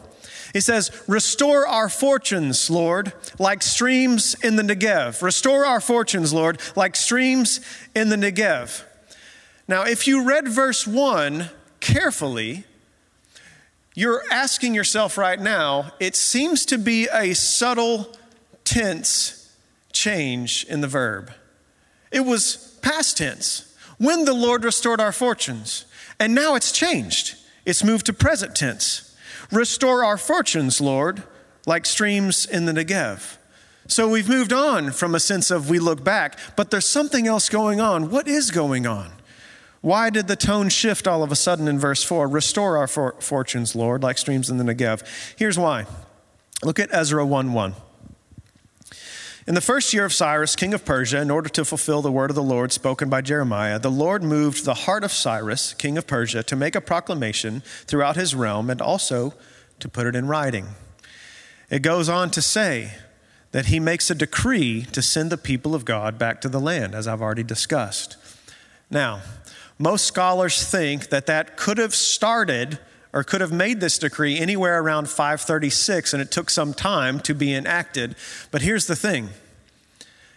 He 0.53 0.61
says, 0.61 0.91
Restore 1.07 1.67
our 1.67 1.89
fortunes, 1.89 2.71
Lord, 2.71 3.13
like 3.39 3.63
streams 3.63 4.35
in 4.43 4.57
the 4.57 4.63
Negev. 4.63 5.23
Restore 5.23 5.65
our 5.65 5.81
fortunes, 5.81 6.33
Lord, 6.33 6.61
like 6.77 6.97
streams 6.97 7.61
in 7.95 8.09
the 8.09 8.17
Negev. 8.17 8.85
Now, 9.71 9.85
if 9.85 10.09
you 10.09 10.25
read 10.25 10.49
verse 10.49 10.85
1 10.85 11.49
carefully, 11.79 12.65
you're 13.95 14.25
asking 14.29 14.75
yourself 14.75 15.17
right 15.17 15.39
now, 15.39 15.93
it 16.01 16.17
seems 16.17 16.67
to 16.67 16.77
be 16.77 17.07
a 17.13 17.35
subtle 17.35 18.13
tense 18.65 19.57
change 19.93 20.67
in 20.69 20.81
the 20.81 20.89
verb. 20.89 21.31
It 22.11 22.23
was 22.23 22.77
past 22.83 23.19
tense, 23.19 23.73
when 23.97 24.25
the 24.25 24.35
Lord 24.35 24.65
restored 24.65 25.01
our 25.01 25.13
fortunes. 25.13 25.85
And 26.19 26.35
now 26.35 26.57
it's 26.57 26.73
changed. 26.73 27.37
It's 27.65 27.85
moved 27.85 28.07
to 28.07 28.13
present 28.13 28.57
tense. 28.57 29.17
Restore 29.53 30.03
our 30.03 30.19
fortunes, 30.19 30.81
Lord, 30.81 31.23
like 31.65 31.87
streams 31.87 32.45
in 32.45 32.65
the 32.65 32.73
Negev. 32.73 33.37
So 33.87 34.09
we've 34.09 34.29
moved 34.29 34.53
on 34.53 34.91
from 34.91 35.15
a 35.15 35.21
sense 35.21 35.49
of 35.49 35.71
we 35.71 35.79
look 35.79 36.03
back, 36.03 36.41
but 36.57 36.73
there's 36.73 36.89
something 36.89 37.29
else 37.29 37.49
going 37.49 37.81
on. 37.81 38.11
What 38.11 38.27
is 38.27 38.51
going 38.51 38.85
on? 38.85 39.13
Why 39.81 40.11
did 40.11 40.29
the 40.29 40.37
tone 40.37 40.69
shift 40.69 41.09
all 41.09 41.23
of 41.23 41.33
a 41.33 41.37
sudden 41.37 41.67
in 41.67 41.79
verse 41.79 42.03
4? 42.03 42.29
Restore 42.29 42.77
our 42.77 42.87
for- 42.87 43.17
fortunes, 43.21 43.75
Lord, 43.75 44.03
like 44.03 44.19
streams 44.19 44.51
in 44.51 44.59
the 44.59 44.65
Negev. 44.65 45.03
Here's 45.39 45.59
why. 45.59 45.87
Look 46.63 46.79
at 46.79 46.93
Ezra 46.93 47.25
1 47.25 47.53
1. 47.53 47.75
In 49.47 49.55
the 49.55 49.63
first 49.63 49.95
year 49.95 50.05
of 50.05 50.13
Cyrus, 50.13 50.55
king 50.55 50.75
of 50.75 50.85
Persia, 50.85 51.21
in 51.21 51.31
order 51.31 51.49
to 51.49 51.65
fulfill 51.65 52.03
the 52.03 52.13
word 52.13 52.31
of 52.31 52.37
the 52.37 52.43
Lord 52.43 52.73
spoken 52.73 53.09
by 53.09 53.23
Jeremiah, 53.23 53.79
the 53.79 53.91
Lord 53.91 54.23
moved 54.23 54.65
the 54.65 54.75
heart 54.75 55.03
of 55.03 55.11
Cyrus, 55.11 55.73
king 55.73 55.97
of 55.97 56.07
Persia, 56.07 56.43
to 56.43 56.55
make 56.55 56.77
a 56.77 56.81
proclamation 56.81 57.63
throughout 57.87 58.17
his 58.17 58.35
realm 58.35 58.69
and 58.69 58.83
also 58.83 59.33
to 59.81 59.89
put 59.89 60.07
it 60.07 60.15
in 60.15 60.29
writing. 60.29 60.69
It 61.71 61.81
goes 61.81 62.09
on 62.09 62.31
to 62.33 62.43
say 62.43 62.93
that 63.53 63.67
he 63.67 63.81
makes 63.81 64.11
a 64.11 64.15
decree 64.15 64.83
to 64.93 65.01
send 65.01 65.31
the 65.31 65.39
people 65.39 65.75
of 65.75 65.87
God 65.87 66.19
back 66.19 66.41
to 66.43 66.49
the 66.49 66.61
land, 66.61 66.95
as 66.95 67.09
I've 67.09 67.23
already 67.23 67.43
discussed. 67.43 68.17
Now, 68.91 69.23
most 69.81 70.05
scholars 70.05 70.63
think 70.63 71.09
that 71.09 71.25
that 71.25 71.57
could 71.57 71.79
have 71.79 71.95
started 71.95 72.79
or 73.15 73.25
could 73.25 73.41
have 73.41 73.51
made 73.51 73.81
this 73.81 73.99
decree 73.99 74.39
anywhere 74.39 74.79
around 74.81 75.09
536, 75.09 76.13
and 76.13 76.21
it 76.23 76.31
took 76.31 76.51
some 76.51 76.75
time 76.75 77.19
to 77.21 77.35
be 77.35 77.55
enacted. 77.55 78.15
But 78.51 78.61
here's 78.61 78.87
the 78.87 78.95
thing, 78.95 79.31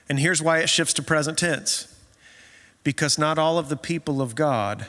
and 0.07 0.17
here's 0.17 0.41
why 0.41 0.59
it 0.59 0.69
shifts 0.69 0.93
to 0.93 1.03
present 1.03 1.37
tense 1.37 1.89
because 2.85 3.17
not 3.17 3.37
all 3.37 3.57
of 3.57 3.69
the 3.69 3.77
people 3.77 4.21
of 4.21 4.33
God 4.33 4.85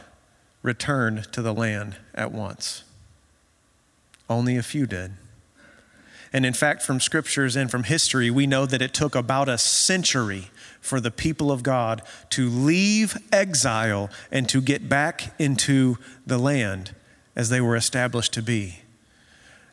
returned 0.63 1.33
to 1.33 1.43
the 1.43 1.53
land 1.53 1.97
at 2.15 2.33
once, 2.33 2.85
only 4.31 4.57
a 4.57 4.63
few 4.63 4.87
did. 4.87 5.13
And 6.33 6.45
in 6.45 6.55
fact, 6.55 6.83
from 6.83 7.01
scriptures 7.01 7.57
and 7.57 7.71
from 7.71 7.85
history, 7.85 8.31
we 8.31 8.47
know 8.47 8.67
that 8.67 8.83
it 8.83 8.93
took 8.95 9.15
about 9.15 9.49
a 9.49 9.59
century 9.59 10.51
for 10.81 11.01
the 11.01 11.11
people 11.11 11.51
of 11.51 11.63
God 11.63 12.03
to 12.31 12.49
leave 12.49 13.17
exile 13.33 14.11
and 14.31 14.49
to 14.49 14.61
get 14.61 14.89
back 14.89 15.35
into 15.39 15.99
the 16.27 16.39
land 16.39 16.95
as 17.37 17.49
they 17.49 17.61
were 17.61 17.77
established 17.77 18.33
to 18.35 18.43
be. 18.43 18.81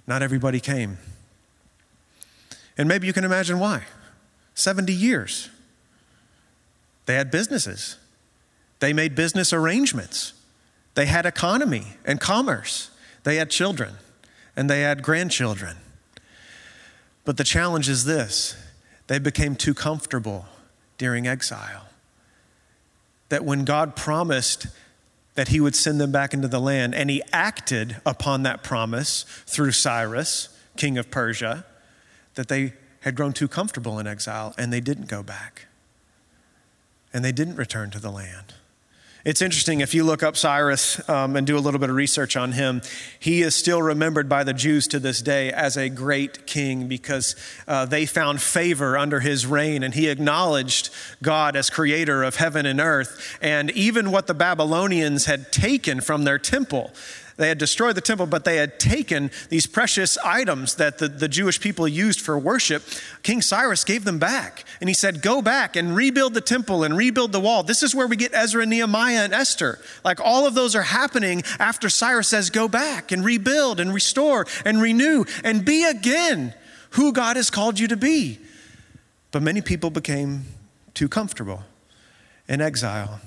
Not 0.08 0.24
everybody 0.24 0.60
came. 0.60 0.98
And 2.77 2.88
maybe 2.88 3.08
you 3.08 3.13
can 3.13 3.24
imagine 3.24 3.60
why. 3.60 3.84
70 4.55 4.93
years. 4.93 5.50
They 7.05 7.15
had 7.15 7.31
businesses, 7.31 7.98
they 8.79 8.93
made 8.93 9.15
business 9.15 9.51
arrangements, 9.51 10.34
they 10.96 11.08
had 11.08 11.25
economy 11.25 11.98
and 12.05 12.20
commerce, 12.22 12.89
they 13.24 13.36
had 13.36 13.50
children, 13.50 13.96
and 14.55 14.70
they 14.70 14.81
had 14.81 15.03
grandchildren. 15.03 15.77
But 17.23 17.37
the 17.37 17.43
challenge 17.43 17.89
is 17.89 18.05
this 18.05 18.55
they 19.07 19.19
became 19.19 19.55
too 19.55 19.73
comfortable 19.73 20.45
during 20.97 21.27
exile. 21.27 21.87
That 23.29 23.43
when 23.43 23.65
God 23.65 23.95
promised 23.95 24.67
that 25.35 25.47
he 25.47 25.59
would 25.59 25.75
send 25.75 25.99
them 25.99 26.11
back 26.11 26.33
into 26.33 26.47
the 26.47 26.59
land, 26.59 26.93
and 26.93 27.09
he 27.09 27.21
acted 27.31 27.97
upon 28.05 28.43
that 28.43 28.63
promise 28.63 29.23
through 29.45 29.71
Cyrus, 29.71 30.49
king 30.75 30.97
of 30.97 31.09
Persia, 31.09 31.65
that 32.35 32.47
they 32.47 32.73
had 33.01 33.15
grown 33.15 33.33
too 33.33 33.47
comfortable 33.47 33.99
in 33.99 34.07
exile 34.07 34.53
and 34.57 34.71
they 34.71 34.81
didn't 34.81 35.07
go 35.07 35.23
back. 35.23 35.67
And 37.13 37.25
they 37.25 37.31
didn't 37.31 37.55
return 37.55 37.91
to 37.91 37.99
the 37.99 38.11
land. 38.11 38.53
It's 39.23 39.43
interesting 39.43 39.81
if 39.81 39.93
you 39.93 40.03
look 40.03 40.23
up 40.23 40.35
Cyrus 40.35 41.07
um, 41.07 41.35
and 41.35 41.45
do 41.45 41.55
a 41.55 41.59
little 41.59 41.79
bit 41.79 41.91
of 41.91 41.95
research 41.95 42.35
on 42.35 42.53
him, 42.53 42.81
he 43.19 43.43
is 43.43 43.53
still 43.53 43.79
remembered 43.79 44.27
by 44.27 44.43
the 44.43 44.53
Jews 44.53 44.87
to 44.87 44.99
this 44.99 45.21
day 45.21 45.51
as 45.51 45.77
a 45.77 45.89
great 45.89 46.47
king 46.47 46.87
because 46.87 47.35
uh, 47.67 47.85
they 47.85 48.07
found 48.07 48.41
favor 48.41 48.97
under 48.97 49.19
his 49.19 49.45
reign 49.45 49.83
and 49.83 49.93
he 49.93 50.09
acknowledged 50.09 50.89
God 51.21 51.55
as 51.55 51.69
creator 51.69 52.23
of 52.23 52.37
heaven 52.37 52.65
and 52.65 52.81
earth. 52.81 53.37
And 53.43 53.69
even 53.71 54.09
what 54.09 54.25
the 54.25 54.33
Babylonians 54.33 55.25
had 55.25 55.51
taken 55.51 56.01
from 56.01 56.23
their 56.23 56.39
temple, 56.39 56.91
They 57.41 57.48
had 57.48 57.57
destroyed 57.57 57.95
the 57.95 58.01
temple, 58.01 58.27
but 58.27 58.45
they 58.45 58.57
had 58.57 58.79
taken 58.79 59.31
these 59.50 59.65
precious 59.65 60.15
items 60.19 60.75
that 60.75 61.00
the, 61.00 61.07
the 61.07 61.27
Jewish 61.27 61.60
people 61.60 61.88
used 61.88 62.21
for 62.21 62.38
worship. 62.38 62.83
King 63.24 63.41
Cyrus 63.41 63.83
gave 63.83 64.03
them 64.03 64.19
back. 64.19 64.63
And 64.79 64.88
he 64.88 64.93
said, 64.93 65.24
Go 65.24 65.41
back 65.41 65.75
and 65.75 65.95
rebuild 65.95 66.36
the 66.36 66.41
temple 66.41 66.83
and 66.83 66.95
rebuild 66.95 67.31
the 67.31 67.39
wall. 67.39 67.63
This 67.63 67.81
is 67.81 67.95
where 67.95 68.05
we 68.05 68.15
get 68.15 68.36
Ezra, 68.36 68.63
Nehemiah, 68.67 69.24
and 69.24 69.33
Esther. 69.33 69.79
Like 70.05 70.19
all 70.21 70.45
of 70.45 70.53
those 70.53 70.75
are 70.75 70.83
happening 70.83 71.41
after 71.57 71.89
Cyrus 71.89 72.27
says, 72.27 72.51
Go 72.51 72.67
back 72.67 73.12
and 73.12 73.25
rebuild 73.25 73.79
and 73.79 73.91
restore 73.91 74.45
and 74.63 74.79
renew 74.79 75.25
and 75.43 75.65
be 75.65 75.83
again 75.83 76.53
who 76.91 77.12
God 77.12 77.38
has 77.38 77.50
called 77.50 77.79
you 77.79 77.88
to 77.88 77.98
be. 77.98 78.38
But 79.31 79.41
many 79.41 79.62
people 79.62 79.89
became 79.89 80.43
too 80.93 81.10
comfortable 81.10 81.63
in 82.48 82.62
exile. 82.62 83.19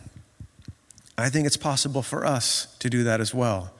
I 1.19 1.31
think 1.31 1.49
it's 1.49 1.57
possible 1.57 2.03
for 2.03 2.25
us 2.25 2.77
to 2.79 2.89
do 2.89 3.03
that 3.03 3.21
as 3.21 3.35
well. 3.35 3.73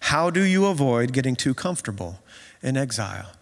How 0.00 0.30
do 0.30 0.42
you 0.42 0.66
avoid 0.66 1.12
getting 1.12 1.36
too 1.36 1.54
comfortable 1.54 2.20
in 2.62 2.76
exile? 2.76 3.32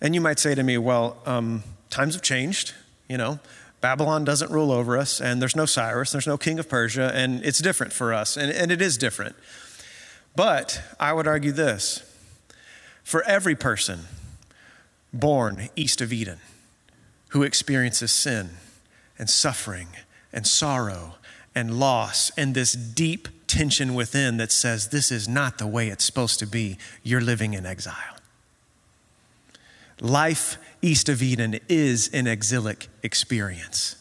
And 0.00 0.14
you 0.14 0.20
might 0.20 0.38
say 0.38 0.54
to 0.54 0.62
me, 0.62 0.78
well, 0.78 1.18
um, 1.26 1.62
times 1.90 2.14
have 2.14 2.22
changed, 2.22 2.74
you 3.08 3.16
know. 3.16 3.38
Babylon 3.80 4.24
doesn't 4.24 4.50
rule 4.50 4.72
over 4.72 4.96
us, 4.96 5.20
and 5.20 5.42
there's 5.42 5.54
no 5.54 5.66
Cyrus, 5.66 6.12
there's 6.12 6.26
no 6.26 6.38
king 6.38 6.58
of 6.58 6.68
Persia, 6.68 7.12
and 7.14 7.44
it's 7.44 7.58
different 7.58 7.92
for 7.92 8.14
us, 8.14 8.36
and, 8.36 8.50
and 8.50 8.72
it 8.72 8.80
is 8.80 8.96
different. 8.96 9.36
But 10.34 10.82
I 10.98 11.12
would 11.12 11.26
argue 11.26 11.52
this 11.52 12.02
for 13.02 13.22
every 13.24 13.54
person 13.54 14.00
born 15.12 15.68
east 15.76 16.00
of 16.00 16.12
Eden 16.12 16.40
who 17.28 17.42
experiences 17.42 18.10
sin 18.10 18.50
and 19.18 19.28
suffering 19.28 19.88
and 20.32 20.46
sorrow 20.46 21.16
and 21.54 21.78
loss 21.78 22.30
and 22.36 22.54
this 22.54 22.72
deep 22.72 23.28
tension 23.54 23.94
within 23.94 24.36
that 24.38 24.50
says, 24.50 24.88
This 24.88 25.12
is 25.12 25.28
not 25.28 25.58
the 25.58 25.66
way 25.66 25.88
it's 25.88 26.04
supposed 26.04 26.40
to 26.40 26.46
be. 26.46 26.76
You're 27.04 27.20
living 27.20 27.54
in 27.54 27.64
exile. 27.64 28.16
Life 30.00 30.58
east 30.82 31.08
of 31.08 31.22
Eden 31.22 31.60
is 31.68 32.10
an 32.12 32.26
exilic 32.26 32.88
experience. 33.04 33.96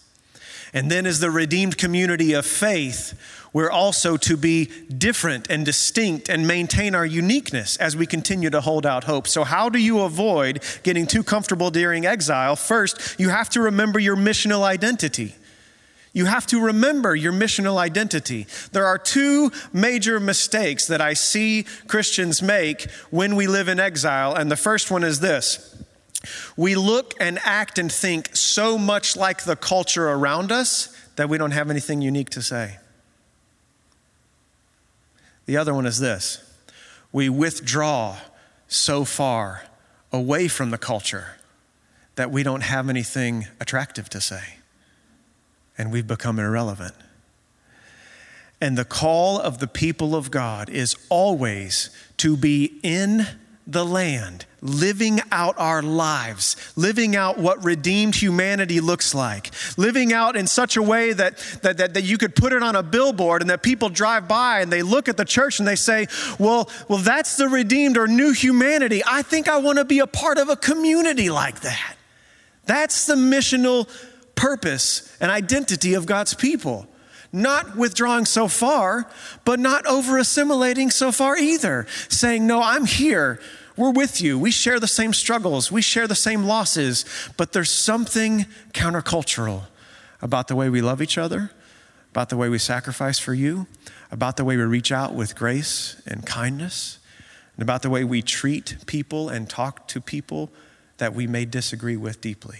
And 0.73 0.89
then, 0.89 1.05
as 1.05 1.19
the 1.19 1.29
redeemed 1.29 1.77
community 1.77 2.33
of 2.33 2.47
faith, 2.47 3.13
we're 3.53 3.69
also 3.69 4.17
to 4.17 4.35
be 4.35 4.71
different 4.97 5.47
and 5.51 5.63
distinct 5.63 6.29
and 6.29 6.47
maintain 6.47 6.95
our 6.95 7.05
uniqueness 7.05 7.77
as 7.77 7.95
we 7.95 8.07
continue 8.07 8.49
to 8.49 8.59
hold 8.59 8.87
out 8.87 9.03
hope. 9.03 9.27
So, 9.27 9.43
how 9.43 9.69
do 9.69 9.77
you 9.77 9.99
avoid 9.99 10.63
getting 10.81 11.05
too 11.05 11.23
comfortable 11.23 11.69
during 11.69 12.07
exile? 12.07 12.55
First, 12.55 13.19
you 13.19 13.29
have 13.29 13.49
to 13.49 13.61
remember 13.61 13.99
your 13.99 14.15
missional 14.15 14.63
identity. 14.63 15.35
You 16.13 16.25
have 16.25 16.45
to 16.47 16.61
remember 16.61 17.15
your 17.15 17.33
missional 17.33 17.77
identity. 17.77 18.45
There 18.71 18.85
are 18.85 18.99
two 18.99 19.51
major 19.73 20.19
mistakes 20.19 20.85
that 20.87 21.01
I 21.01 21.15
see 21.15 21.65
Christians 21.87 22.41
make 22.41 22.83
when 23.09 23.35
we 23.35 23.47
live 23.47 23.67
in 23.67 23.79
exile, 23.79 24.35
and 24.35 24.51
the 24.51 24.55
first 24.55 24.91
one 24.91 25.03
is 25.03 25.19
this. 25.19 25.75
We 26.55 26.75
look 26.75 27.15
and 27.19 27.39
act 27.43 27.79
and 27.79 27.91
think 27.91 28.35
so 28.35 28.77
much 28.77 29.17
like 29.17 29.43
the 29.43 29.55
culture 29.55 30.07
around 30.07 30.51
us 30.51 30.95
that 31.15 31.29
we 31.29 31.39
don't 31.39 31.51
have 31.51 31.71
anything 31.71 32.01
unique 32.01 32.29
to 32.31 32.43
say. 32.43 32.77
The 35.45 35.57
other 35.57 35.73
one 35.73 35.87
is 35.87 35.99
this 35.99 36.39
we 37.11 37.27
withdraw 37.27 38.17
so 38.67 39.03
far 39.03 39.63
away 40.11 40.47
from 40.47 40.69
the 40.69 40.77
culture 40.77 41.37
that 42.15 42.31
we 42.31 42.43
don't 42.43 42.61
have 42.61 42.87
anything 42.87 43.47
attractive 43.59 44.09
to 44.09 44.21
say 44.21 44.57
and 45.77 45.91
we've 45.91 46.07
become 46.07 46.39
irrelevant. 46.39 46.93
And 48.61 48.77
the 48.77 48.85
call 48.85 49.39
of 49.39 49.59
the 49.59 49.67
people 49.67 50.15
of 50.15 50.31
God 50.31 50.69
is 50.69 50.95
always 51.09 51.89
to 52.17 52.37
be 52.37 52.79
in 52.81 53.27
the 53.65 53.85
land, 53.85 54.45
living 54.61 55.21
out 55.31 55.55
our 55.57 55.81
lives, 55.81 56.55
living 56.75 57.15
out 57.15 57.37
what 57.37 57.63
redeemed 57.63 58.15
humanity 58.15 58.81
looks 58.81 59.13
like, 59.13 59.51
living 59.77 60.11
out 60.11 60.35
in 60.35 60.47
such 60.47 60.75
a 60.75 60.81
way 60.81 61.13
that, 61.13 61.37
that, 61.61 61.77
that, 61.77 61.93
that, 61.93 62.03
you 62.03 62.17
could 62.17 62.35
put 62.35 62.51
it 62.51 62.61
on 62.61 62.75
a 62.75 62.83
billboard 62.83 63.41
and 63.41 63.49
that 63.49 63.63
people 63.63 63.89
drive 63.89 64.27
by 64.27 64.59
and 64.59 64.71
they 64.71 64.81
look 64.81 65.07
at 65.07 65.15
the 65.15 65.25
church 65.25 65.59
and 65.59 65.67
they 65.67 65.75
say, 65.75 66.07
well, 66.39 66.69
well, 66.89 66.99
that's 66.99 67.37
the 67.37 67.47
redeemed 67.47 67.97
or 67.97 68.07
new 68.07 68.33
humanity. 68.33 69.01
I 69.05 69.21
think 69.21 69.47
I 69.47 69.57
want 69.57 69.77
to 69.77 69.85
be 69.85 69.99
a 69.99 70.07
part 70.07 70.37
of 70.37 70.49
a 70.49 70.57
community 70.57 71.29
like 71.29 71.61
that. 71.61 71.95
That's 72.65 73.05
the 73.05 73.15
missional 73.15 73.89
purpose 74.35 75.15
and 75.19 75.31
identity 75.31 75.93
of 75.93 76.05
God's 76.05 76.33
people. 76.33 76.87
Not 77.31 77.75
withdrawing 77.75 78.25
so 78.25 78.47
far, 78.47 79.09
but 79.43 79.59
not 79.59 79.87
over 79.87 80.19
assimilating 80.19 80.91
so 80.91 81.11
far 81.11 81.35
either. 81.35 81.87
Saying, 82.07 82.45
No, 82.45 82.61
I'm 82.61 82.85
here. 82.85 83.39
We're 83.75 83.91
with 83.91 84.21
you. 84.21 84.37
We 84.37 84.51
share 84.51 84.79
the 84.79 84.87
same 84.87 85.13
struggles. 85.13 85.71
We 85.71 85.81
share 85.81 86.07
the 86.07 86.15
same 86.15 86.43
losses. 86.43 87.05
But 87.37 87.53
there's 87.53 87.71
something 87.71 88.45
countercultural 88.71 89.63
about 90.21 90.47
the 90.47 90.55
way 90.55 90.69
we 90.69 90.81
love 90.81 91.01
each 91.01 91.17
other, 91.17 91.51
about 92.11 92.29
the 92.29 92.37
way 92.37 92.49
we 92.49 92.59
sacrifice 92.59 93.17
for 93.17 93.33
you, 93.33 93.65
about 94.11 94.37
the 94.37 94.45
way 94.45 94.55
we 94.55 94.63
reach 94.63 94.91
out 94.91 95.15
with 95.15 95.35
grace 95.35 95.99
and 96.05 96.23
kindness, 96.25 96.99
and 97.55 97.63
about 97.63 97.81
the 97.81 97.89
way 97.89 98.03
we 98.03 98.21
treat 98.21 98.77
people 98.85 99.29
and 99.29 99.49
talk 99.49 99.87
to 99.87 99.99
people 99.99 100.51
that 100.97 101.15
we 101.15 101.25
may 101.25 101.45
disagree 101.45 101.97
with 101.97 102.21
deeply. 102.21 102.59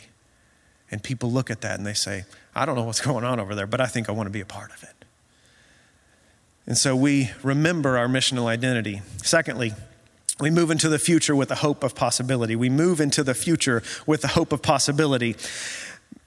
And 0.94 1.02
people 1.02 1.32
look 1.32 1.50
at 1.50 1.62
that 1.62 1.80
and 1.80 1.88
they 1.88 1.96
say, 1.96 2.26
I 2.54 2.68
don't 2.68 2.76
know 2.76 2.84
what's 2.84 3.02
going 3.06 3.26
on 3.26 3.40
over 3.40 3.56
there, 3.56 3.66
but 3.66 3.82
I 3.82 3.88
think 3.88 4.10
I 4.10 4.12
want 4.12 4.28
to 4.28 4.32
be 4.32 4.42
a 4.42 4.46
part 4.46 4.72
of 4.72 4.84
it. 4.84 5.06
And 6.68 6.78
so 6.78 6.96
we 6.96 7.32
remember 7.42 7.98
our 7.98 8.08
missional 8.08 8.46
identity. 8.46 9.02
Secondly, 9.18 9.74
we 10.40 10.52
move 10.52 10.70
into 10.70 10.90
the 10.90 11.00
future 11.00 11.36
with 11.36 11.50
a 11.50 11.56
hope 11.56 11.84
of 11.84 11.96
possibility. 11.96 12.56
We 12.56 12.70
move 12.70 13.02
into 13.02 13.24
the 13.24 13.34
future 13.34 13.82
with 14.06 14.24
a 14.24 14.28
hope 14.28 14.54
of 14.54 14.62
possibility. 14.62 15.36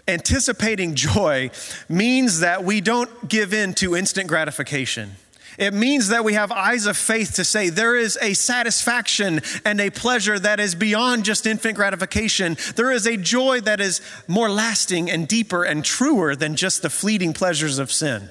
Anticipating 0.09 0.97
joy 0.97 1.51
means 1.89 2.41
that 2.41 2.65
we 2.65 2.81
don't 2.81 3.29
give 3.29 3.55
in 3.55 3.73
to 3.75 3.95
instant 3.95 4.27
gratification. 4.27 5.13
It 5.59 5.73
means 5.73 6.09
that 6.09 6.25
we 6.25 6.35
have 6.35 6.53
eyes 6.53 6.87
of 6.87 6.97
faith 6.97 7.35
to 7.35 7.45
say 7.45 7.71
there 7.71 7.97
is 7.97 8.19
a 8.21 8.35
satisfaction 8.35 9.41
and 9.65 9.81
a 9.81 9.91
pleasure 9.91 10.39
that 10.39 10.61
is 10.61 10.75
beyond 10.75 11.25
just 11.25 11.47
infant 11.47 11.77
gratification. 11.77 12.57
There 12.75 12.93
is 12.93 13.07
a 13.07 13.17
joy 13.17 13.61
that 13.63 13.81
is 13.81 14.01
more 14.29 14.51
lasting 14.51 15.11
and 15.11 15.27
deeper 15.27 15.65
and 15.65 15.85
truer 15.85 16.37
than 16.37 16.57
just 16.57 16.83
the 16.83 16.91
fleeting 16.91 17.33
pleasures 17.33 17.79
of 17.79 17.91
sin. 17.91 18.31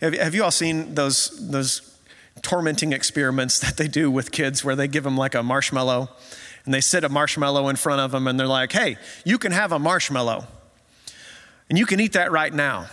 Have, 0.00 0.34
you 0.34 0.44
all 0.44 0.50
seen 0.50 0.94
those, 0.94 1.30
those 1.50 1.98
tormenting 2.42 2.92
experiments 2.92 3.58
that 3.60 3.76
they 3.76 3.88
do 3.88 4.10
with 4.10 4.30
kids 4.30 4.64
where 4.64 4.76
they 4.76 4.88
give 4.88 5.04
them 5.04 5.16
like 5.16 5.34
a 5.34 5.42
marshmallow 5.42 6.10
and 6.64 6.74
they 6.74 6.80
sit 6.80 7.02
a 7.02 7.08
marshmallow 7.08 7.68
in 7.68 7.76
front 7.76 8.00
of 8.00 8.10
them 8.10 8.26
and 8.26 8.38
they're 8.38 8.46
like, 8.46 8.72
hey, 8.72 8.96
you 9.24 9.38
can 9.38 9.52
have 9.52 9.72
a 9.72 9.78
marshmallow 9.78 10.46
and 11.68 11.78
you 11.78 11.86
can 11.86 11.98
eat 11.98 12.12
that 12.12 12.30
right 12.30 12.52
now. 12.52 12.86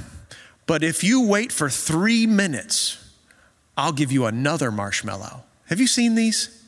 But 0.66 0.84
if 0.84 1.04
you 1.04 1.28
wait 1.28 1.52
for 1.52 1.70
three 1.70 2.26
minutes, 2.26 3.03
I'll 3.78 3.94
give 3.94 4.12
you 4.12 4.26
another 4.26 4.72
marshmallow. 4.72 5.44
Have 5.68 5.80
you 5.80 5.88
seen 5.88 6.16
these? 6.16 6.60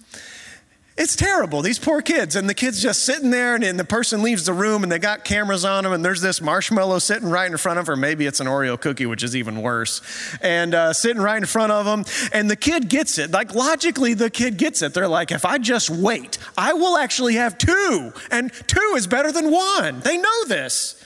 It's 0.98 1.18
terrible. 1.18 1.62
These 1.62 1.78
poor 1.78 2.02
kids, 2.02 2.38
and 2.38 2.50
the 2.50 2.54
kids 2.54 2.82
just 2.82 3.04
sitting 3.04 3.30
there, 3.30 3.54
and, 3.54 3.66
and, 3.66 3.78
the 3.78 3.84
person 3.84 4.22
leaves 4.22 4.46
the 4.46 4.54
room, 4.54 4.82
and 4.82 4.90
they 4.90 4.98
got 4.98 5.26
cameras 5.26 5.66
on 5.66 5.84
them, 5.84 5.92
and 5.92 6.06
there's 6.06 6.22
this 6.22 6.40
marshmallow 6.40 7.00
sitting 7.00 7.30
right 7.30 7.52
in 7.52 7.58
front 7.58 7.80
of 7.80 7.88
her. 7.88 7.98
Maybe 7.98 8.26
it's 8.26 8.40
an 8.40 8.48
Oreo 8.48 8.80
cookie, 8.80 9.06
which 9.06 9.22
is 9.22 9.36
even 9.36 9.62
worse, 9.62 10.02
and 10.42 10.74
uh, 10.74 10.94
sitting 10.94 11.22
right 11.22 11.36
in 11.36 11.46
front 11.46 11.74
of 11.74 11.86
them. 11.86 12.06
And 12.32 12.50
the 12.50 12.56
kid 12.56 12.88
gets 12.88 13.18
it. 13.18 13.32
Like 13.32 13.54
logically, 13.54 14.14
the 14.14 14.30
kid 14.30 14.56
gets 14.56 14.82
it. 14.82 14.94
They're 14.94 15.10
like, 15.10 15.34
if 15.34 15.44
I 15.44 15.58
just 15.58 15.90
wait, 15.90 16.38
I 16.58 16.72
will 16.72 16.96
actually 16.96 17.34
have 17.36 17.58
two, 17.58 18.14
and 18.32 18.54
two 18.66 18.94
is 18.96 19.06
better 19.06 19.34
than 19.34 19.52
one. 19.52 20.00
They 20.00 20.18
know 20.18 20.46
this. 20.46 21.04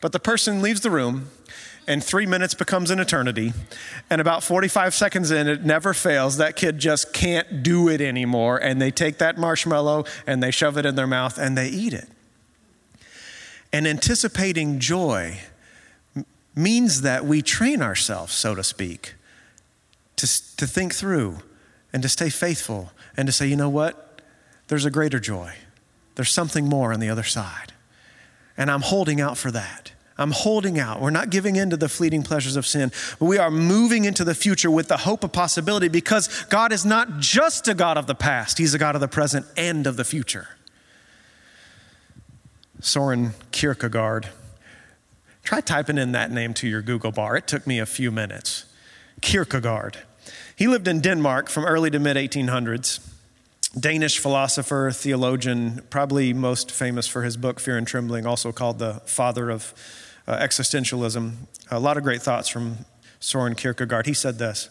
But 0.00 0.12
the 0.12 0.20
person 0.20 0.62
leaves 0.62 0.80
the 0.80 0.90
room, 0.90 1.30
and 1.86 2.02
three 2.02 2.26
minutes 2.26 2.54
becomes 2.54 2.90
an 2.90 2.98
eternity. 2.98 3.52
And 4.10 4.20
about 4.20 4.42
45 4.42 4.94
seconds 4.94 5.30
in, 5.30 5.46
it 5.46 5.64
never 5.64 5.94
fails. 5.94 6.36
That 6.38 6.56
kid 6.56 6.78
just 6.78 7.12
can't 7.12 7.62
do 7.62 7.88
it 7.88 8.00
anymore. 8.00 8.58
And 8.58 8.80
they 8.82 8.90
take 8.90 9.18
that 9.18 9.38
marshmallow 9.38 10.04
and 10.26 10.42
they 10.42 10.50
shove 10.50 10.76
it 10.76 10.86
in 10.86 10.96
their 10.96 11.06
mouth 11.06 11.38
and 11.38 11.56
they 11.56 11.68
eat 11.68 11.92
it. 11.92 12.08
And 13.72 13.86
anticipating 13.86 14.78
joy 14.80 15.38
means 16.54 17.02
that 17.02 17.24
we 17.24 17.42
train 17.42 17.82
ourselves, 17.82 18.32
so 18.32 18.54
to 18.54 18.64
speak, 18.64 19.14
to, 20.16 20.26
to 20.56 20.66
think 20.66 20.94
through 20.94 21.38
and 21.92 22.02
to 22.02 22.08
stay 22.08 22.30
faithful 22.30 22.92
and 23.16 23.26
to 23.26 23.32
say, 23.32 23.46
you 23.46 23.56
know 23.56 23.68
what? 23.68 24.22
There's 24.68 24.84
a 24.84 24.90
greater 24.90 25.20
joy. 25.20 25.52
There's 26.16 26.30
something 26.30 26.66
more 26.66 26.92
on 26.92 27.00
the 27.00 27.10
other 27.10 27.22
side. 27.22 27.74
And 28.56 28.70
I'm 28.70 28.80
holding 28.80 29.20
out 29.20 29.36
for 29.36 29.50
that. 29.50 29.92
I'm 30.18 30.30
holding 30.30 30.78
out. 30.78 31.00
We're 31.00 31.10
not 31.10 31.30
giving 31.30 31.56
in 31.56 31.70
to 31.70 31.76
the 31.76 31.88
fleeting 31.88 32.22
pleasures 32.22 32.56
of 32.56 32.66
sin, 32.66 32.90
but 33.18 33.26
we 33.26 33.38
are 33.38 33.50
moving 33.50 34.04
into 34.04 34.24
the 34.24 34.34
future 34.34 34.70
with 34.70 34.88
the 34.88 34.96
hope 34.98 35.24
of 35.24 35.32
possibility 35.32 35.88
because 35.88 36.44
God 36.44 36.72
is 36.72 36.86
not 36.86 37.18
just 37.18 37.68
a 37.68 37.74
God 37.74 37.98
of 37.98 38.06
the 38.06 38.14
past, 38.14 38.58
He's 38.58 38.72
a 38.74 38.78
God 38.78 38.94
of 38.94 39.00
the 39.00 39.08
present 39.08 39.46
and 39.56 39.86
of 39.86 39.96
the 39.96 40.04
future. 40.04 40.48
Soren 42.80 43.32
Kierkegaard. 43.52 44.28
Try 45.42 45.60
typing 45.60 45.98
in 45.98 46.12
that 46.12 46.30
name 46.32 46.54
to 46.54 46.68
your 46.68 46.82
Google 46.82 47.12
bar. 47.12 47.36
It 47.36 47.46
took 47.46 47.66
me 47.66 47.78
a 47.78 47.86
few 47.86 48.10
minutes. 48.10 48.64
Kierkegaard. 49.20 49.98
He 50.56 50.66
lived 50.66 50.88
in 50.88 51.00
Denmark 51.00 51.48
from 51.48 51.64
early 51.64 51.90
to 51.90 51.98
mid 51.98 52.16
1800s. 52.16 53.00
Danish 53.78 54.18
philosopher, 54.18 54.90
theologian, 54.90 55.82
probably 55.90 56.32
most 56.32 56.70
famous 56.70 57.06
for 57.06 57.22
his 57.22 57.36
book 57.36 57.60
Fear 57.60 57.76
and 57.76 57.86
Trembling, 57.86 58.24
also 58.24 58.50
called 58.50 58.78
the 58.78 58.94
father 59.04 59.50
of 59.50 59.74
uh, 60.26 60.38
existentialism. 60.38 61.32
A 61.70 61.80
lot 61.80 61.96
of 61.96 62.02
great 62.02 62.22
thoughts 62.22 62.48
from 62.48 62.78
Soren 63.20 63.54
Kierkegaard. 63.54 64.06
He 64.06 64.14
said 64.14 64.38
this 64.38 64.68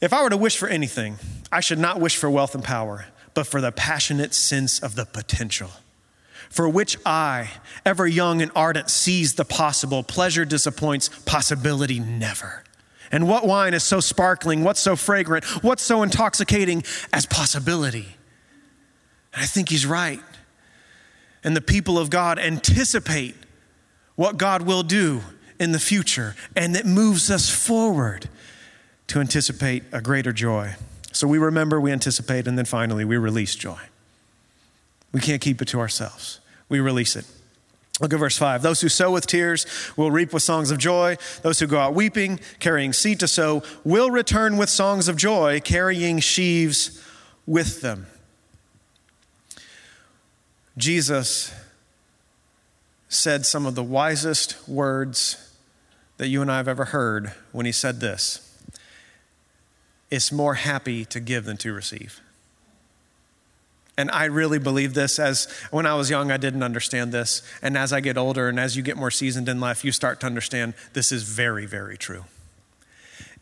If 0.00 0.12
I 0.12 0.22
were 0.22 0.30
to 0.30 0.36
wish 0.36 0.56
for 0.56 0.68
anything, 0.68 1.16
I 1.50 1.60
should 1.60 1.78
not 1.78 2.00
wish 2.00 2.16
for 2.16 2.30
wealth 2.30 2.54
and 2.54 2.64
power, 2.64 3.06
but 3.34 3.46
for 3.46 3.60
the 3.60 3.72
passionate 3.72 4.34
sense 4.34 4.78
of 4.78 4.94
the 4.94 5.04
potential 5.04 5.70
for 6.52 6.68
which 6.68 6.98
I, 7.06 7.48
ever 7.86 8.06
young 8.06 8.42
and 8.42 8.52
ardent, 8.54 8.90
sees 8.90 9.34
the 9.34 9.44
possible. 9.44 10.02
Pleasure 10.02 10.44
disappoints, 10.44 11.08
possibility 11.24 11.98
never. 11.98 12.62
And 13.10 13.26
what 13.26 13.46
wine 13.46 13.72
is 13.72 13.82
so 13.82 14.00
sparkling, 14.00 14.62
what's 14.62 14.80
so 14.80 14.94
fragrant, 14.94 15.46
what's 15.64 15.82
so 15.82 16.02
intoxicating 16.02 16.84
as 17.10 17.24
possibility? 17.24 18.06
And 19.32 19.42
I 19.42 19.46
think 19.46 19.70
he's 19.70 19.86
right. 19.86 20.20
And 21.42 21.56
the 21.56 21.62
people 21.62 21.98
of 21.98 22.10
God 22.10 22.38
anticipate 22.38 23.34
what 24.16 24.36
God 24.36 24.62
will 24.62 24.82
do 24.82 25.22
in 25.58 25.72
the 25.72 25.78
future, 25.78 26.34
and 26.56 26.76
it 26.76 26.86
moves 26.86 27.30
us 27.30 27.48
forward 27.50 28.28
to 29.06 29.20
anticipate 29.20 29.84
a 29.92 30.00
greater 30.00 30.32
joy. 30.32 30.74
So 31.12 31.26
we 31.26 31.38
remember, 31.38 31.80
we 31.80 31.92
anticipate, 31.92 32.46
and 32.46 32.56
then 32.56 32.64
finally 32.64 33.04
we 33.04 33.16
release 33.16 33.54
joy. 33.54 33.78
We 35.12 35.20
can't 35.20 35.42
keep 35.42 35.60
it 35.60 35.68
to 35.68 35.80
ourselves, 35.80 36.40
we 36.68 36.80
release 36.80 37.16
it. 37.16 37.26
Look 38.00 38.12
at 38.12 38.18
verse 38.18 38.38
5. 38.38 38.62
Those 38.62 38.80
who 38.80 38.88
sow 38.88 39.12
with 39.12 39.26
tears 39.26 39.66
will 39.96 40.10
reap 40.10 40.32
with 40.32 40.42
songs 40.42 40.70
of 40.72 40.78
joy. 40.78 41.18
Those 41.42 41.60
who 41.60 41.66
go 41.66 41.78
out 41.78 41.94
weeping, 41.94 42.40
carrying 42.58 42.92
seed 42.92 43.20
to 43.20 43.28
sow, 43.28 43.62
will 43.84 44.10
return 44.10 44.56
with 44.56 44.70
songs 44.70 45.08
of 45.08 45.16
joy, 45.16 45.60
carrying 45.60 46.18
sheaves 46.18 47.00
with 47.46 47.80
them. 47.80 48.06
Jesus 50.76 51.54
said 53.12 53.44
some 53.44 53.66
of 53.66 53.74
the 53.74 53.82
wisest 53.82 54.56
words 54.68 55.54
that 56.16 56.28
you 56.28 56.40
and 56.40 56.50
I 56.50 56.56
have 56.56 56.68
ever 56.68 56.86
heard 56.86 57.32
when 57.52 57.66
he 57.66 57.72
said 57.72 58.00
this 58.00 58.56
It's 60.10 60.32
more 60.32 60.54
happy 60.54 61.04
to 61.06 61.20
give 61.20 61.44
than 61.44 61.56
to 61.58 61.72
receive. 61.72 62.20
And 63.98 64.10
I 64.10 64.24
really 64.24 64.58
believe 64.58 64.94
this 64.94 65.18
as 65.18 65.46
when 65.70 65.84
I 65.84 65.94
was 65.94 66.08
young, 66.08 66.30
I 66.30 66.38
didn't 66.38 66.62
understand 66.62 67.12
this. 67.12 67.42
And 67.60 67.76
as 67.76 67.92
I 67.92 68.00
get 68.00 68.16
older 68.16 68.48
and 68.48 68.58
as 68.58 68.74
you 68.74 68.82
get 68.82 68.96
more 68.96 69.10
seasoned 69.10 69.50
in 69.50 69.60
life, 69.60 69.84
you 69.84 69.92
start 69.92 70.18
to 70.20 70.26
understand 70.26 70.72
this 70.94 71.12
is 71.12 71.24
very, 71.24 71.66
very 71.66 71.98
true. 71.98 72.24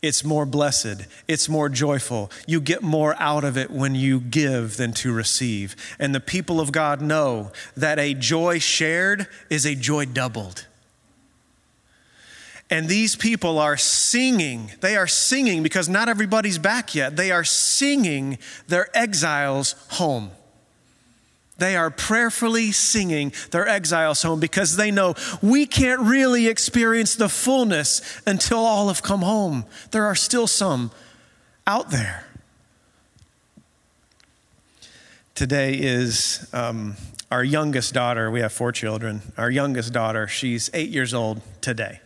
It's 0.03 0.25
more 0.25 0.47
blessed. 0.47 1.07
It's 1.29 1.49
more 1.49 1.69
joyful. 1.69 2.31
You 2.47 2.61
get 2.61 2.83
more 2.83 3.15
out 3.21 3.45
of 3.45 3.59
it 3.59 3.71
when 3.71 3.95
you 3.95 4.19
give 4.19 4.79
than 4.79 4.93
to 4.95 5.13
receive. 5.13 5.77
And 5.99 6.15
the 6.15 6.21
people 6.21 6.59
of 6.59 6.73
God 6.73 7.03
know 7.03 7.53
that 7.77 7.99
a 7.99 8.15
joy 8.15 8.61
shared 8.61 9.27
is 9.51 9.67
a 9.67 9.75
joy 9.75 10.07
doubled. 10.07 10.67
And 12.71 12.89
these 12.89 13.17
people 13.17 13.59
are 13.59 13.77
singing. 13.77 14.71
They 14.81 14.97
are 14.97 15.09
singing 15.09 15.63
because 15.63 15.89
not 15.89 16.09
everybody's 16.09 16.59
back 16.59 16.95
yet. 16.95 17.17
They 17.17 17.31
are 17.33 17.45
singing 17.45 18.39
their 18.69 18.97
exiles 18.97 19.75
home. 19.89 20.31
They 21.61 21.77
are 21.77 21.91
prayerfully 21.91 22.73
singing 22.73 23.35
their 23.51 23.69
exiles 23.69 24.23
home 24.23 24.41
because 24.41 24.77
they 24.77 24.91
know 24.91 25.15
we 25.43 25.67
can't 25.67 26.01
really 26.01 26.49
experience 26.49 27.15
the 27.15 27.29
fullness 27.29 28.01
until 28.27 28.61
all 28.61 28.89
have 28.89 29.03
come 29.03 29.21
home. 29.21 29.67
There 29.91 30.07
are 30.07 30.15
still 30.15 30.47
some 30.47 30.91
out 31.67 31.91
there. 31.91 32.25
Today 35.35 35.75
is 35.75 36.49
um, 36.55 36.97
our 37.31 37.45
youngest 37.45 37.93
daughter. 37.93 38.31
We 38.31 38.41
have 38.41 38.55
four 38.55 38.73
children. 38.73 39.21
Our 39.37 39.51
youngest 39.51 39.93
daughter, 39.93 40.27
she's 40.27 40.71
eight 40.73 40.89
years 40.89 41.13
old 41.13 41.43
today. 41.61 42.01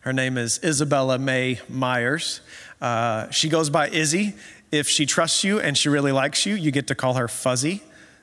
Her 0.00 0.14
name 0.14 0.38
is 0.38 0.58
Isabella 0.64 1.18
May 1.18 1.60
Myers. 1.68 2.40
Uh, 2.80 3.28
she 3.28 3.50
goes 3.50 3.68
by 3.68 3.90
Izzy. 3.90 4.36
If 4.72 4.88
she 4.88 5.04
trusts 5.04 5.44
you 5.44 5.60
and 5.60 5.76
she 5.76 5.90
really 5.90 6.12
likes 6.12 6.46
you, 6.46 6.54
you 6.54 6.70
get 6.70 6.86
to 6.86 6.94
call 6.94 7.14
her 7.14 7.28
Fuzzy. 7.28 7.82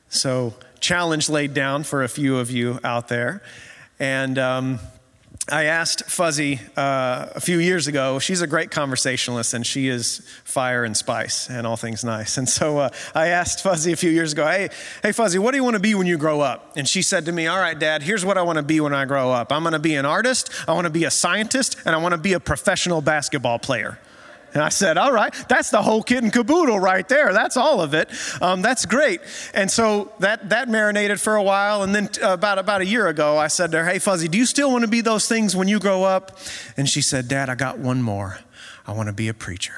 So, 0.09 0.53
challenge 0.79 1.29
laid 1.29 1.53
down 1.53 1.83
for 1.83 2.03
a 2.03 2.07
few 2.07 2.37
of 2.37 2.51
you 2.51 2.79
out 2.83 3.07
there. 3.07 3.41
And 3.99 4.37
um, 4.37 4.79
I 5.49 5.63
asked 5.63 6.03
Fuzzy 6.09 6.59
uh, 6.75 7.27
a 7.33 7.39
few 7.39 7.57
years 7.57 7.87
ago, 7.87 8.19
she's 8.19 8.41
a 8.41 8.47
great 8.47 8.69
conversationalist 8.69 9.53
and 9.53 9.65
she 9.65 9.87
is 9.87 10.19
fire 10.43 10.83
and 10.83 10.95
spice 10.95 11.49
and 11.49 11.65
all 11.65 11.77
things 11.77 12.03
nice. 12.03 12.37
And 12.37 12.49
so 12.49 12.79
uh, 12.79 12.89
I 13.15 13.27
asked 13.27 13.63
Fuzzy 13.63 13.93
a 13.93 13.95
few 13.95 14.11
years 14.11 14.33
ago, 14.33 14.45
hey, 14.45 14.69
hey, 15.01 15.13
Fuzzy, 15.13 15.39
what 15.39 15.51
do 15.51 15.57
you 15.57 15.63
want 15.63 15.75
to 15.75 15.79
be 15.79 15.95
when 15.95 16.05
you 16.05 16.17
grow 16.17 16.41
up? 16.41 16.73
And 16.75 16.87
she 16.87 17.01
said 17.01 17.25
to 17.25 17.31
me, 17.31 17.47
all 17.47 17.59
right, 17.59 17.79
Dad, 17.79 18.03
here's 18.03 18.25
what 18.25 18.37
I 18.37 18.41
want 18.41 18.57
to 18.57 18.63
be 18.63 18.81
when 18.81 18.93
I 18.93 19.05
grow 19.05 19.31
up. 19.31 19.53
I'm 19.53 19.63
going 19.63 19.71
to 19.71 19.79
be 19.79 19.95
an 19.95 20.05
artist, 20.05 20.49
I 20.67 20.73
want 20.73 20.85
to 20.85 20.91
be 20.91 21.05
a 21.05 21.11
scientist, 21.11 21.77
and 21.85 21.95
I 21.95 21.97
want 21.99 22.11
to 22.11 22.17
be 22.17 22.33
a 22.33 22.41
professional 22.41 22.99
basketball 22.99 23.57
player. 23.57 23.99
And 24.53 24.63
I 24.63 24.69
said, 24.69 24.97
All 24.97 25.11
right, 25.11 25.33
that's 25.47 25.69
the 25.69 25.81
whole 25.81 26.01
kit 26.01 26.23
and 26.23 26.31
caboodle 26.31 26.79
right 26.79 27.07
there. 27.07 27.33
That's 27.33 27.57
all 27.57 27.81
of 27.81 27.93
it. 27.93 28.09
Um, 28.41 28.61
that's 28.61 28.85
great. 28.85 29.21
And 29.53 29.69
so 29.69 30.11
that, 30.19 30.49
that 30.49 30.69
marinated 30.69 31.19
for 31.19 31.35
a 31.35 31.43
while. 31.43 31.83
And 31.83 31.93
then 31.93 32.09
about, 32.21 32.57
about 32.57 32.81
a 32.81 32.85
year 32.85 33.07
ago, 33.07 33.37
I 33.37 33.47
said 33.47 33.71
to 33.71 33.83
her, 33.83 33.89
Hey, 33.89 33.99
Fuzzy, 33.99 34.27
do 34.27 34.37
you 34.37 34.45
still 34.45 34.71
want 34.71 34.83
to 34.83 34.89
be 34.89 35.01
those 35.01 35.27
things 35.27 35.55
when 35.55 35.67
you 35.67 35.79
grow 35.79 36.03
up? 36.03 36.37
And 36.75 36.87
she 36.87 37.01
said, 37.01 37.27
Dad, 37.27 37.49
I 37.49 37.55
got 37.55 37.79
one 37.79 38.01
more. 38.01 38.39
I 38.85 38.93
want 38.93 39.07
to 39.07 39.13
be 39.13 39.27
a 39.27 39.33
preacher. 39.33 39.75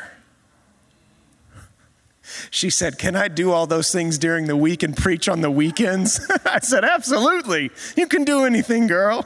She 2.51 2.69
said, 2.69 2.97
Can 2.97 3.15
I 3.15 3.27
do 3.27 3.51
all 3.51 3.67
those 3.67 3.91
things 3.91 4.17
during 4.17 4.45
the 4.45 4.55
week 4.55 4.83
and 4.83 4.95
preach 4.95 5.27
on 5.27 5.41
the 5.41 5.51
weekends? 5.51 6.25
I 6.45 6.59
said, 6.59 6.85
Absolutely. 6.85 7.71
You 7.95 8.07
can 8.07 8.23
do 8.23 8.45
anything, 8.45 8.87
girl. 8.87 9.25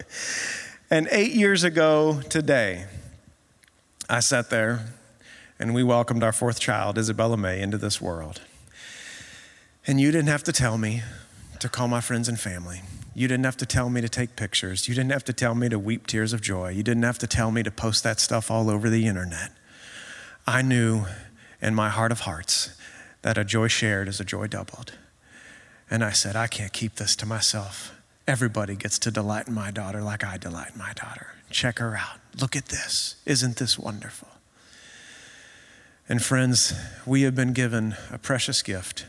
and 0.90 1.08
eight 1.10 1.32
years 1.32 1.64
ago 1.64 2.20
today, 2.28 2.86
I 4.08 4.20
sat 4.20 4.50
there 4.50 4.86
and 5.58 5.74
we 5.74 5.82
welcomed 5.82 6.22
our 6.22 6.32
fourth 6.32 6.60
child, 6.60 6.96
Isabella 6.96 7.36
May, 7.36 7.60
into 7.60 7.78
this 7.78 8.00
world. 8.00 8.40
And 9.86 10.00
you 10.00 10.12
didn't 10.12 10.28
have 10.28 10.44
to 10.44 10.52
tell 10.52 10.78
me 10.78 11.02
to 11.58 11.68
call 11.68 11.88
my 11.88 12.00
friends 12.00 12.28
and 12.28 12.38
family. 12.38 12.82
You 13.14 13.26
didn't 13.28 13.44
have 13.44 13.56
to 13.58 13.66
tell 13.66 13.88
me 13.88 14.00
to 14.00 14.08
take 14.08 14.36
pictures. 14.36 14.88
You 14.88 14.94
didn't 14.94 15.12
have 15.12 15.24
to 15.24 15.32
tell 15.32 15.54
me 15.54 15.68
to 15.70 15.78
weep 15.78 16.06
tears 16.06 16.32
of 16.32 16.40
joy. 16.40 16.70
You 16.70 16.82
didn't 16.82 17.02
have 17.02 17.18
to 17.18 17.26
tell 17.26 17.50
me 17.50 17.62
to 17.62 17.70
post 17.70 18.04
that 18.04 18.20
stuff 18.20 18.50
all 18.50 18.68
over 18.68 18.90
the 18.90 19.06
internet. 19.06 19.50
I 20.46 20.62
knew 20.62 21.06
in 21.60 21.74
my 21.74 21.88
heart 21.88 22.12
of 22.12 22.20
hearts 22.20 22.76
that 23.22 23.38
a 23.38 23.44
joy 23.44 23.68
shared 23.68 24.06
is 24.06 24.20
a 24.20 24.24
joy 24.24 24.46
doubled. 24.46 24.92
And 25.90 26.04
I 26.04 26.10
said, 26.10 26.36
I 26.36 26.46
can't 26.46 26.72
keep 26.72 26.96
this 26.96 27.16
to 27.16 27.26
myself. 27.26 27.98
Everybody 28.28 28.76
gets 28.76 28.98
to 29.00 29.10
delight 29.10 29.48
in 29.48 29.54
my 29.54 29.70
daughter 29.70 30.02
like 30.02 30.22
I 30.22 30.36
delight 30.36 30.72
in 30.74 30.78
my 30.78 30.92
daughter. 30.92 31.35
Check 31.50 31.78
her 31.78 31.96
out. 31.96 32.20
Look 32.40 32.56
at 32.56 32.66
this. 32.66 33.16
Isn't 33.24 33.56
this 33.56 33.78
wonderful? 33.78 34.28
And 36.08 36.22
friends, 36.22 36.74
we 37.04 37.22
have 37.22 37.34
been 37.34 37.52
given 37.52 37.96
a 38.12 38.18
precious 38.18 38.62
gift 38.62 39.06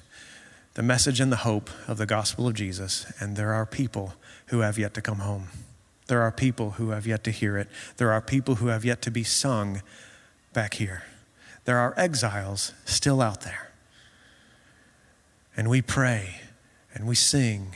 the 0.73 0.83
message 0.83 1.19
and 1.19 1.31
the 1.31 1.37
hope 1.37 1.71
of 1.87 1.97
the 1.97 2.05
gospel 2.05 2.47
of 2.47 2.53
Jesus, 2.53 3.11
and 3.19 3.35
there 3.35 3.51
are 3.51 3.65
people 3.65 4.13
who 4.47 4.59
have 4.59 4.77
yet 4.77 4.93
to 4.93 5.01
come 5.01 5.17
home. 5.17 5.47
There 6.05 6.21
are 6.21 6.31
people 6.31 6.71
who 6.71 6.91
have 6.91 7.07
yet 7.07 7.23
to 7.23 7.31
hear 7.31 7.57
it. 7.57 7.67
There 7.97 8.11
are 8.11 8.21
people 8.21 8.55
who 8.55 8.67
have 8.67 8.85
yet 8.85 9.01
to 9.01 9.09
be 9.09 9.23
sung 9.23 9.81
back 10.53 10.75
here. 10.75 11.01
There 11.65 11.79
are 11.79 11.95
exiles 11.97 12.73
still 12.85 13.21
out 13.21 13.41
there. 13.41 13.71
And 15.55 15.67
we 15.67 15.81
pray 15.81 16.41
and 16.93 17.07
we 17.07 17.15
sing 17.15 17.75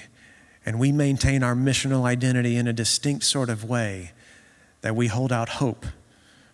and 0.64 0.80
we 0.80 0.92
maintain 0.92 1.42
our 1.42 1.56
missional 1.56 2.04
identity 2.04 2.56
in 2.56 2.68
a 2.68 2.74
distinct 2.74 3.24
sort 3.24 3.50
of 3.50 3.64
way 3.64 4.12
that 4.82 4.96
we 4.96 5.08
hold 5.08 5.32
out 5.32 5.50
hope 5.50 5.86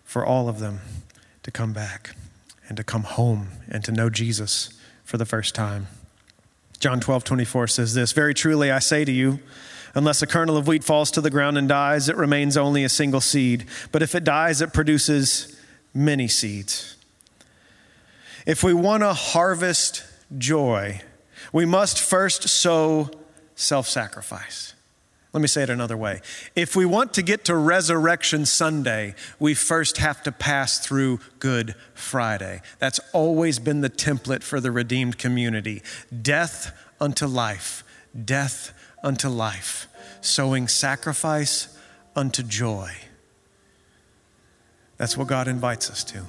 for 0.04 0.24
all 0.24 0.48
of 0.48 0.58
them 0.58 0.80
to 1.42 1.50
come 1.50 1.72
back 1.72 2.14
and 2.68 2.76
to 2.76 2.84
come 2.84 3.02
home 3.02 3.48
and 3.68 3.82
to 3.84 3.92
know 3.92 4.10
Jesus 4.10 4.70
for 5.04 5.16
the 5.16 5.24
first 5.24 5.54
time. 5.54 5.88
John 6.78 7.00
12, 7.00 7.24
24 7.24 7.66
says 7.68 7.94
this 7.94 8.12
Very 8.12 8.34
truly 8.34 8.70
I 8.70 8.78
say 8.78 9.04
to 9.04 9.12
you, 9.12 9.40
unless 9.94 10.22
a 10.22 10.26
kernel 10.26 10.56
of 10.56 10.68
wheat 10.68 10.84
falls 10.84 11.10
to 11.12 11.20
the 11.20 11.30
ground 11.30 11.58
and 11.58 11.68
dies, 11.68 12.08
it 12.08 12.16
remains 12.16 12.56
only 12.56 12.84
a 12.84 12.88
single 12.88 13.20
seed. 13.20 13.66
But 13.90 14.02
if 14.02 14.14
it 14.14 14.24
dies, 14.24 14.60
it 14.60 14.72
produces 14.72 15.58
many 15.92 16.28
seeds. 16.28 16.96
If 18.46 18.62
we 18.62 18.72
want 18.72 19.02
to 19.02 19.12
harvest 19.12 20.04
joy, 20.36 21.02
we 21.52 21.64
must 21.64 21.98
first 21.98 22.48
sow 22.48 23.10
self 23.56 23.88
sacrifice. 23.88 24.74
Let 25.32 25.42
me 25.42 25.46
say 25.46 25.62
it 25.62 25.70
another 25.70 25.96
way. 25.96 26.22
If 26.56 26.74
we 26.74 26.86
want 26.86 27.12
to 27.14 27.22
get 27.22 27.44
to 27.44 27.56
Resurrection 27.56 28.46
Sunday, 28.46 29.14
we 29.38 29.54
first 29.54 29.98
have 29.98 30.22
to 30.22 30.32
pass 30.32 30.78
through 30.78 31.20
Good 31.38 31.74
Friday. 31.92 32.62
That's 32.78 32.98
always 33.12 33.58
been 33.58 33.82
the 33.82 33.90
template 33.90 34.42
for 34.42 34.58
the 34.58 34.70
redeemed 34.70 35.18
community 35.18 35.82
death 36.22 36.72
unto 36.98 37.26
life, 37.26 37.84
death 38.24 38.72
unto 39.04 39.28
life, 39.28 39.86
sowing 40.22 40.66
sacrifice 40.66 41.78
unto 42.16 42.42
joy. 42.42 42.90
That's 44.96 45.16
what 45.16 45.28
God 45.28 45.46
invites 45.46 45.90
us 45.90 46.02
to. 46.04 46.24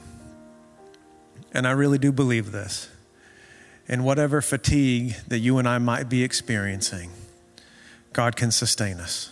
and 1.53 1.67
I 1.67 1.71
really 1.71 1.97
do 1.97 2.12
believe 2.12 2.51
this, 2.51 2.89
in 3.88 4.03
whatever 4.03 4.41
fatigue 4.41 5.15
that 5.27 5.39
you 5.39 5.57
and 5.57 5.67
I 5.67 5.77
might 5.79 6.09
be 6.09 6.23
experiencing, 6.23 7.12
God 8.13 8.36
can 8.36 8.52
sustain 8.52 9.00
us. 9.00 9.32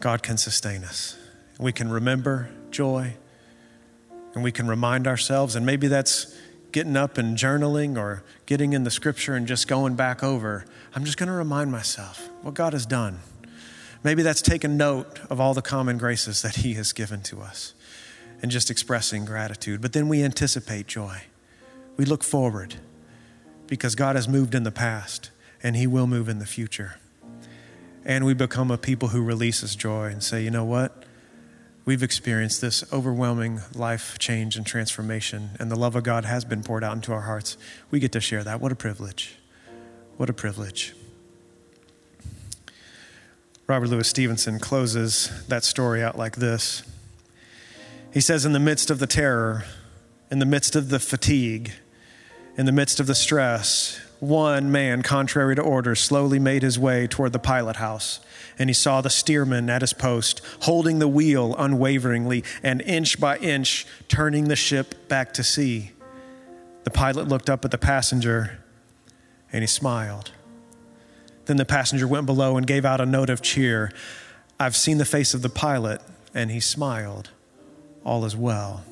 God 0.00 0.22
can 0.22 0.36
sustain 0.36 0.84
us. 0.84 1.18
We 1.58 1.72
can 1.72 1.90
remember 1.90 2.50
joy 2.70 3.14
and 4.34 4.44
we 4.44 4.52
can 4.52 4.68
remind 4.68 5.06
ourselves, 5.06 5.56
and 5.56 5.66
maybe 5.66 5.88
that's 5.88 6.36
getting 6.70 6.96
up 6.96 7.18
and 7.18 7.36
journaling 7.36 7.96
or 7.96 8.22
getting 8.46 8.72
in 8.72 8.84
the 8.84 8.90
scripture 8.90 9.34
and 9.34 9.46
just 9.46 9.66
going 9.66 9.94
back 9.94 10.22
over. 10.22 10.64
I'm 10.94 11.04
just 11.04 11.16
going 11.16 11.28
to 11.28 11.34
remind 11.34 11.72
myself 11.72 12.28
what 12.42 12.54
God 12.54 12.72
has 12.72 12.86
done. 12.86 13.18
Maybe 14.04 14.22
that's 14.22 14.42
taking 14.42 14.76
note 14.76 15.18
of 15.30 15.40
all 15.40 15.54
the 15.54 15.62
common 15.62 15.98
graces 15.98 16.42
that 16.42 16.56
He 16.56 16.74
has 16.74 16.92
given 16.92 17.22
to 17.22 17.40
us 17.40 17.74
and 18.42 18.50
just 18.50 18.70
expressing 18.70 19.24
gratitude. 19.24 19.80
But 19.80 19.92
then 19.92 20.08
we 20.08 20.22
anticipate 20.22 20.86
joy. 20.86 21.22
We 21.96 22.04
look 22.04 22.22
forward 22.22 22.76
because 23.66 23.94
God 23.94 24.14
has 24.14 24.28
moved 24.28 24.54
in 24.54 24.62
the 24.62 24.70
past 24.70 25.30
and 25.62 25.74
He 25.74 25.86
will 25.86 26.06
move 26.06 26.28
in 26.28 26.38
the 26.38 26.46
future. 26.46 27.00
And 28.08 28.24
we 28.24 28.32
become 28.32 28.70
a 28.70 28.78
people 28.78 29.08
who 29.08 29.22
releases 29.22 29.76
joy 29.76 30.06
and 30.06 30.24
say, 30.24 30.42
you 30.42 30.50
know 30.50 30.64
what? 30.64 31.04
We've 31.84 32.02
experienced 32.02 32.62
this 32.62 32.82
overwhelming 32.90 33.60
life 33.74 34.18
change 34.18 34.56
and 34.56 34.66
transformation, 34.66 35.50
and 35.60 35.70
the 35.70 35.76
love 35.76 35.94
of 35.94 36.04
God 36.04 36.24
has 36.24 36.44
been 36.44 36.62
poured 36.62 36.82
out 36.82 36.94
into 36.94 37.12
our 37.12 37.20
hearts. 37.20 37.58
We 37.90 38.00
get 38.00 38.12
to 38.12 38.20
share 38.20 38.42
that. 38.44 38.62
What 38.62 38.72
a 38.72 38.74
privilege! 38.74 39.36
What 40.16 40.30
a 40.30 40.32
privilege. 40.32 40.94
Robert 43.66 43.88
Louis 43.88 44.08
Stevenson 44.08 44.58
closes 44.58 45.30
that 45.48 45.62
story 45.62 46.02
out 46.02 46.16
like 46.16 46.36
this 46.36 46.82
He 48.12 48.22
says, 48.22 48.46
In 48.46 48.52
the 48.52 48.58
midst 48.58 48.90
of 48.90 49.00
the 49.00 49.06
terror, 49.06 49.64
in 50.30 50.38
the 50.38 50.46
midst 50.46 50.74
of 50.74 50.88
the 50.88 50.98
fatigue, 50.98 51.72
in 52.56 52.64
the 52.64 52.72
midst 52.72 53.00
of 53.00 53.06
the 53.06 53.14
stress, 53.14 54.00
one 54.20 54.72
man, 54.72 55.02
contrary 55.02 55.54
to 55.56 55.62
order, 55.62 55.94
slowly 55.94 56.38
made 56.38 56.62
his 56.62 56.78
way 56.78 57.06
toward 57.06 57.32
the 57.32 57.38
pilot 57.38 57.76
house, 57.76 58.20
and 58.58 58.68
he 58.68 58.74
saw 58.74 59.00
the 59.00 59.10
steerman 59.10 59.70
at 59.70 59.82
his 59.82 59.92
post, 59.92 60.40
holding 60.62 60.98
the 60.98 61.08
wheel 61.08 61.54
unwaveringly 61.56 62.42
and 62.62 62.82
inch 62.82 63.20
by 63.20 63.36
inch 63.38 63.86
turning 64.08 64.48
the 64.48 64.56
ship 64.56 65.08
back 65.08 65.32
to 65.34 65.44
sea. 65.44 65.92
The 66.84 66.90
pilot 66.90 67.28
looked 67.28 67.48
up 67.50 67.64
at 67.64 67.70
the 67.70 67.78
passenger 67.78 68.58
and 69.52 69.62
he 69.62 69.66
smiled. 69.66 70.32
Then 71.46 71.56
the 71.56 71.64
passenger 71.64 72.06
went 72.06 72.26
below 72.26 72.56
and 72.56 72.66
gave 72.66 72.84
out 72.84 73.00
a 73.00 73.06
note 73.06 73.30
of 73.30 73.40
cheer. 73.40 73.92
I've 74.60 74.76
seen 74.76 74.98
the 74.98 75.04
face 75.04 75.32
of 75.32 75.42
the 75.42 75.48
pilot, 75.48 76.02
and 76.34 76.50
he 76.50 76.60
smiled. 76.60 77.30
All 78.04 78.24
is 78.24 78.36
well. 78.36 78.84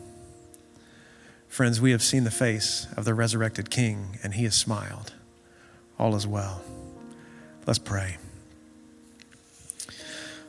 Friends, 1.56 1.80
we 1.80 1.92
have 1.92 2.02
seen 2.02 2.24
the 2.24 2.30
face 2.30 2.86
of 2.98 3.06
the 3.06 3.14
resurrected 3.14 3.70
King, 3.70 4.18
and 4.22 4.34
he 4.34 4.44
has 4.44 4.54
smiled. 4.54 5.14
All 5.98 6.14
is 6.14 6.26
well. 6.26 6.60
Let's 7.66 7.78
pray. 7.78 8.18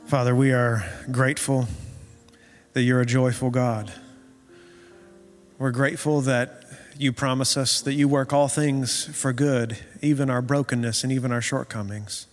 Father, 0.06 0.36
we 0.36 0.52
are 0.52 0.84
grateful 1.10 1.70
that 2.74 2.82
you're 2.82 3.00
a 3.00 3.06
joyful 3.06 3.52
God. 3.52 3.94
We're 5.58 5.72
grateful 5.72 6.20
that 6.24 6.66
you 6.98 7.14
promise 7.14 7.56
us 7.56 7.80
that 7.80 7.94
you 7.94 8.10
work 8.10 8.34
all 8.34 8.50
things 8.50 9.06
for 9.06 9.32
good, 9.32 9.78
even 10.02 10.30
our 10.30 10.42
brokenness 10.42 11.06
and 11.06 11.14
even 11.14 11.32
our 11.32 11.42
shortcomings. 11.42 12.28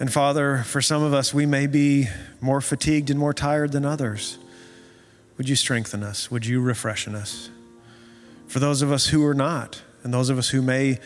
And 0.00 0.10
Father, 0.10 0.62
for 0.64 0.80
some 0.80 1.02
of 1.02 1.12
us, 1.12 1.34
we 1.34 1.44
may 1.44 1.66
be 1.66 2.08
more 2.40 2.62
fatigued 2.62 3.10
and 3.10 3.20
more 3.20 3.34
tired 3.34 3.72
than 3.72 3.84
others. 3.84 4.38
Would 5.36 5.48
you 5.48 5.56
strengthen 5.56 6.02
us? 6.02 6.30
Would 6.30 6.46
you 6.46 6.60
refreshen 6.60 7.14
us? 7.14 7.50
For 8.46 8.58
those 8.58 8.82
of 8.82 8.92
us 8.92 9.06
who 9.06 9.24
are 9.26 9.34
not, 9.34 9.82
and 10.02 10.12
those 10.12 10.28
of 10.28 10.38
us 10.38 10.50
who 10.50 10.62
may 10.62 10.98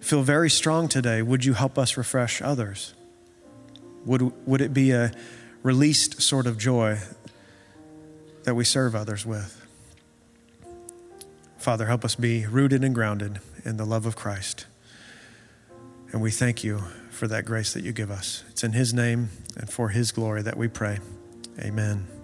feel 0.00 0.22
very 0.22 0.50
strong 0.50 0.88
today, 0.88 1.22
would 1.22 1.44
you 1.44 1.54
help 1.54 1.78
us 1.78 1.96
refresh 1.96 2.42
others? 2.42 2.94
Would, 4.04 4.46
would 4.46 4.60
it 4.60 4.74
be 4.74 4.90
a 4.92 5.12
released 5.62 6.22
sort 6.22 6.46
of 6.46 6.58
joy 6.58 6.98
that 8.44 8.54
we 8.54 8.64
serve 8.64 8.94
others 8.94 9.24
with? 9.24 9.56
Father, 11.58 11.86
help 11.86 12.04
us 12.04 12.14
be 12.14 12.46
rooted 12.46 12.82
and 12.82 12.94
grounded 12.94 13.40
in 13.64 13.76
the 13.76 13.84
love 13.84 14.06
of 14.06 14.16
Christ. 14.16 14.66
And 16.12 16.22
we 16.22 16.30
thank 16.30 16.64
you 16.64 16.82
for 17.10 17.28
that 17.28 17.44
grace 17.44 17.74
that 17.74 17.84
you 17.84 17.92
give 17.92 18.10
us. 18.10 18.44
It's 18.50 18.64
in 18.64 18.72
His 18.72 18.94
name 18.94 19.28
and 19.56 19.70
for 19.70 19.90
His 19.90 20.10
glory 20.10 20.42
that 20.42 20.56
we 20.56 20.68
pray. 20.68 20.98
Amen. 21.58 22.19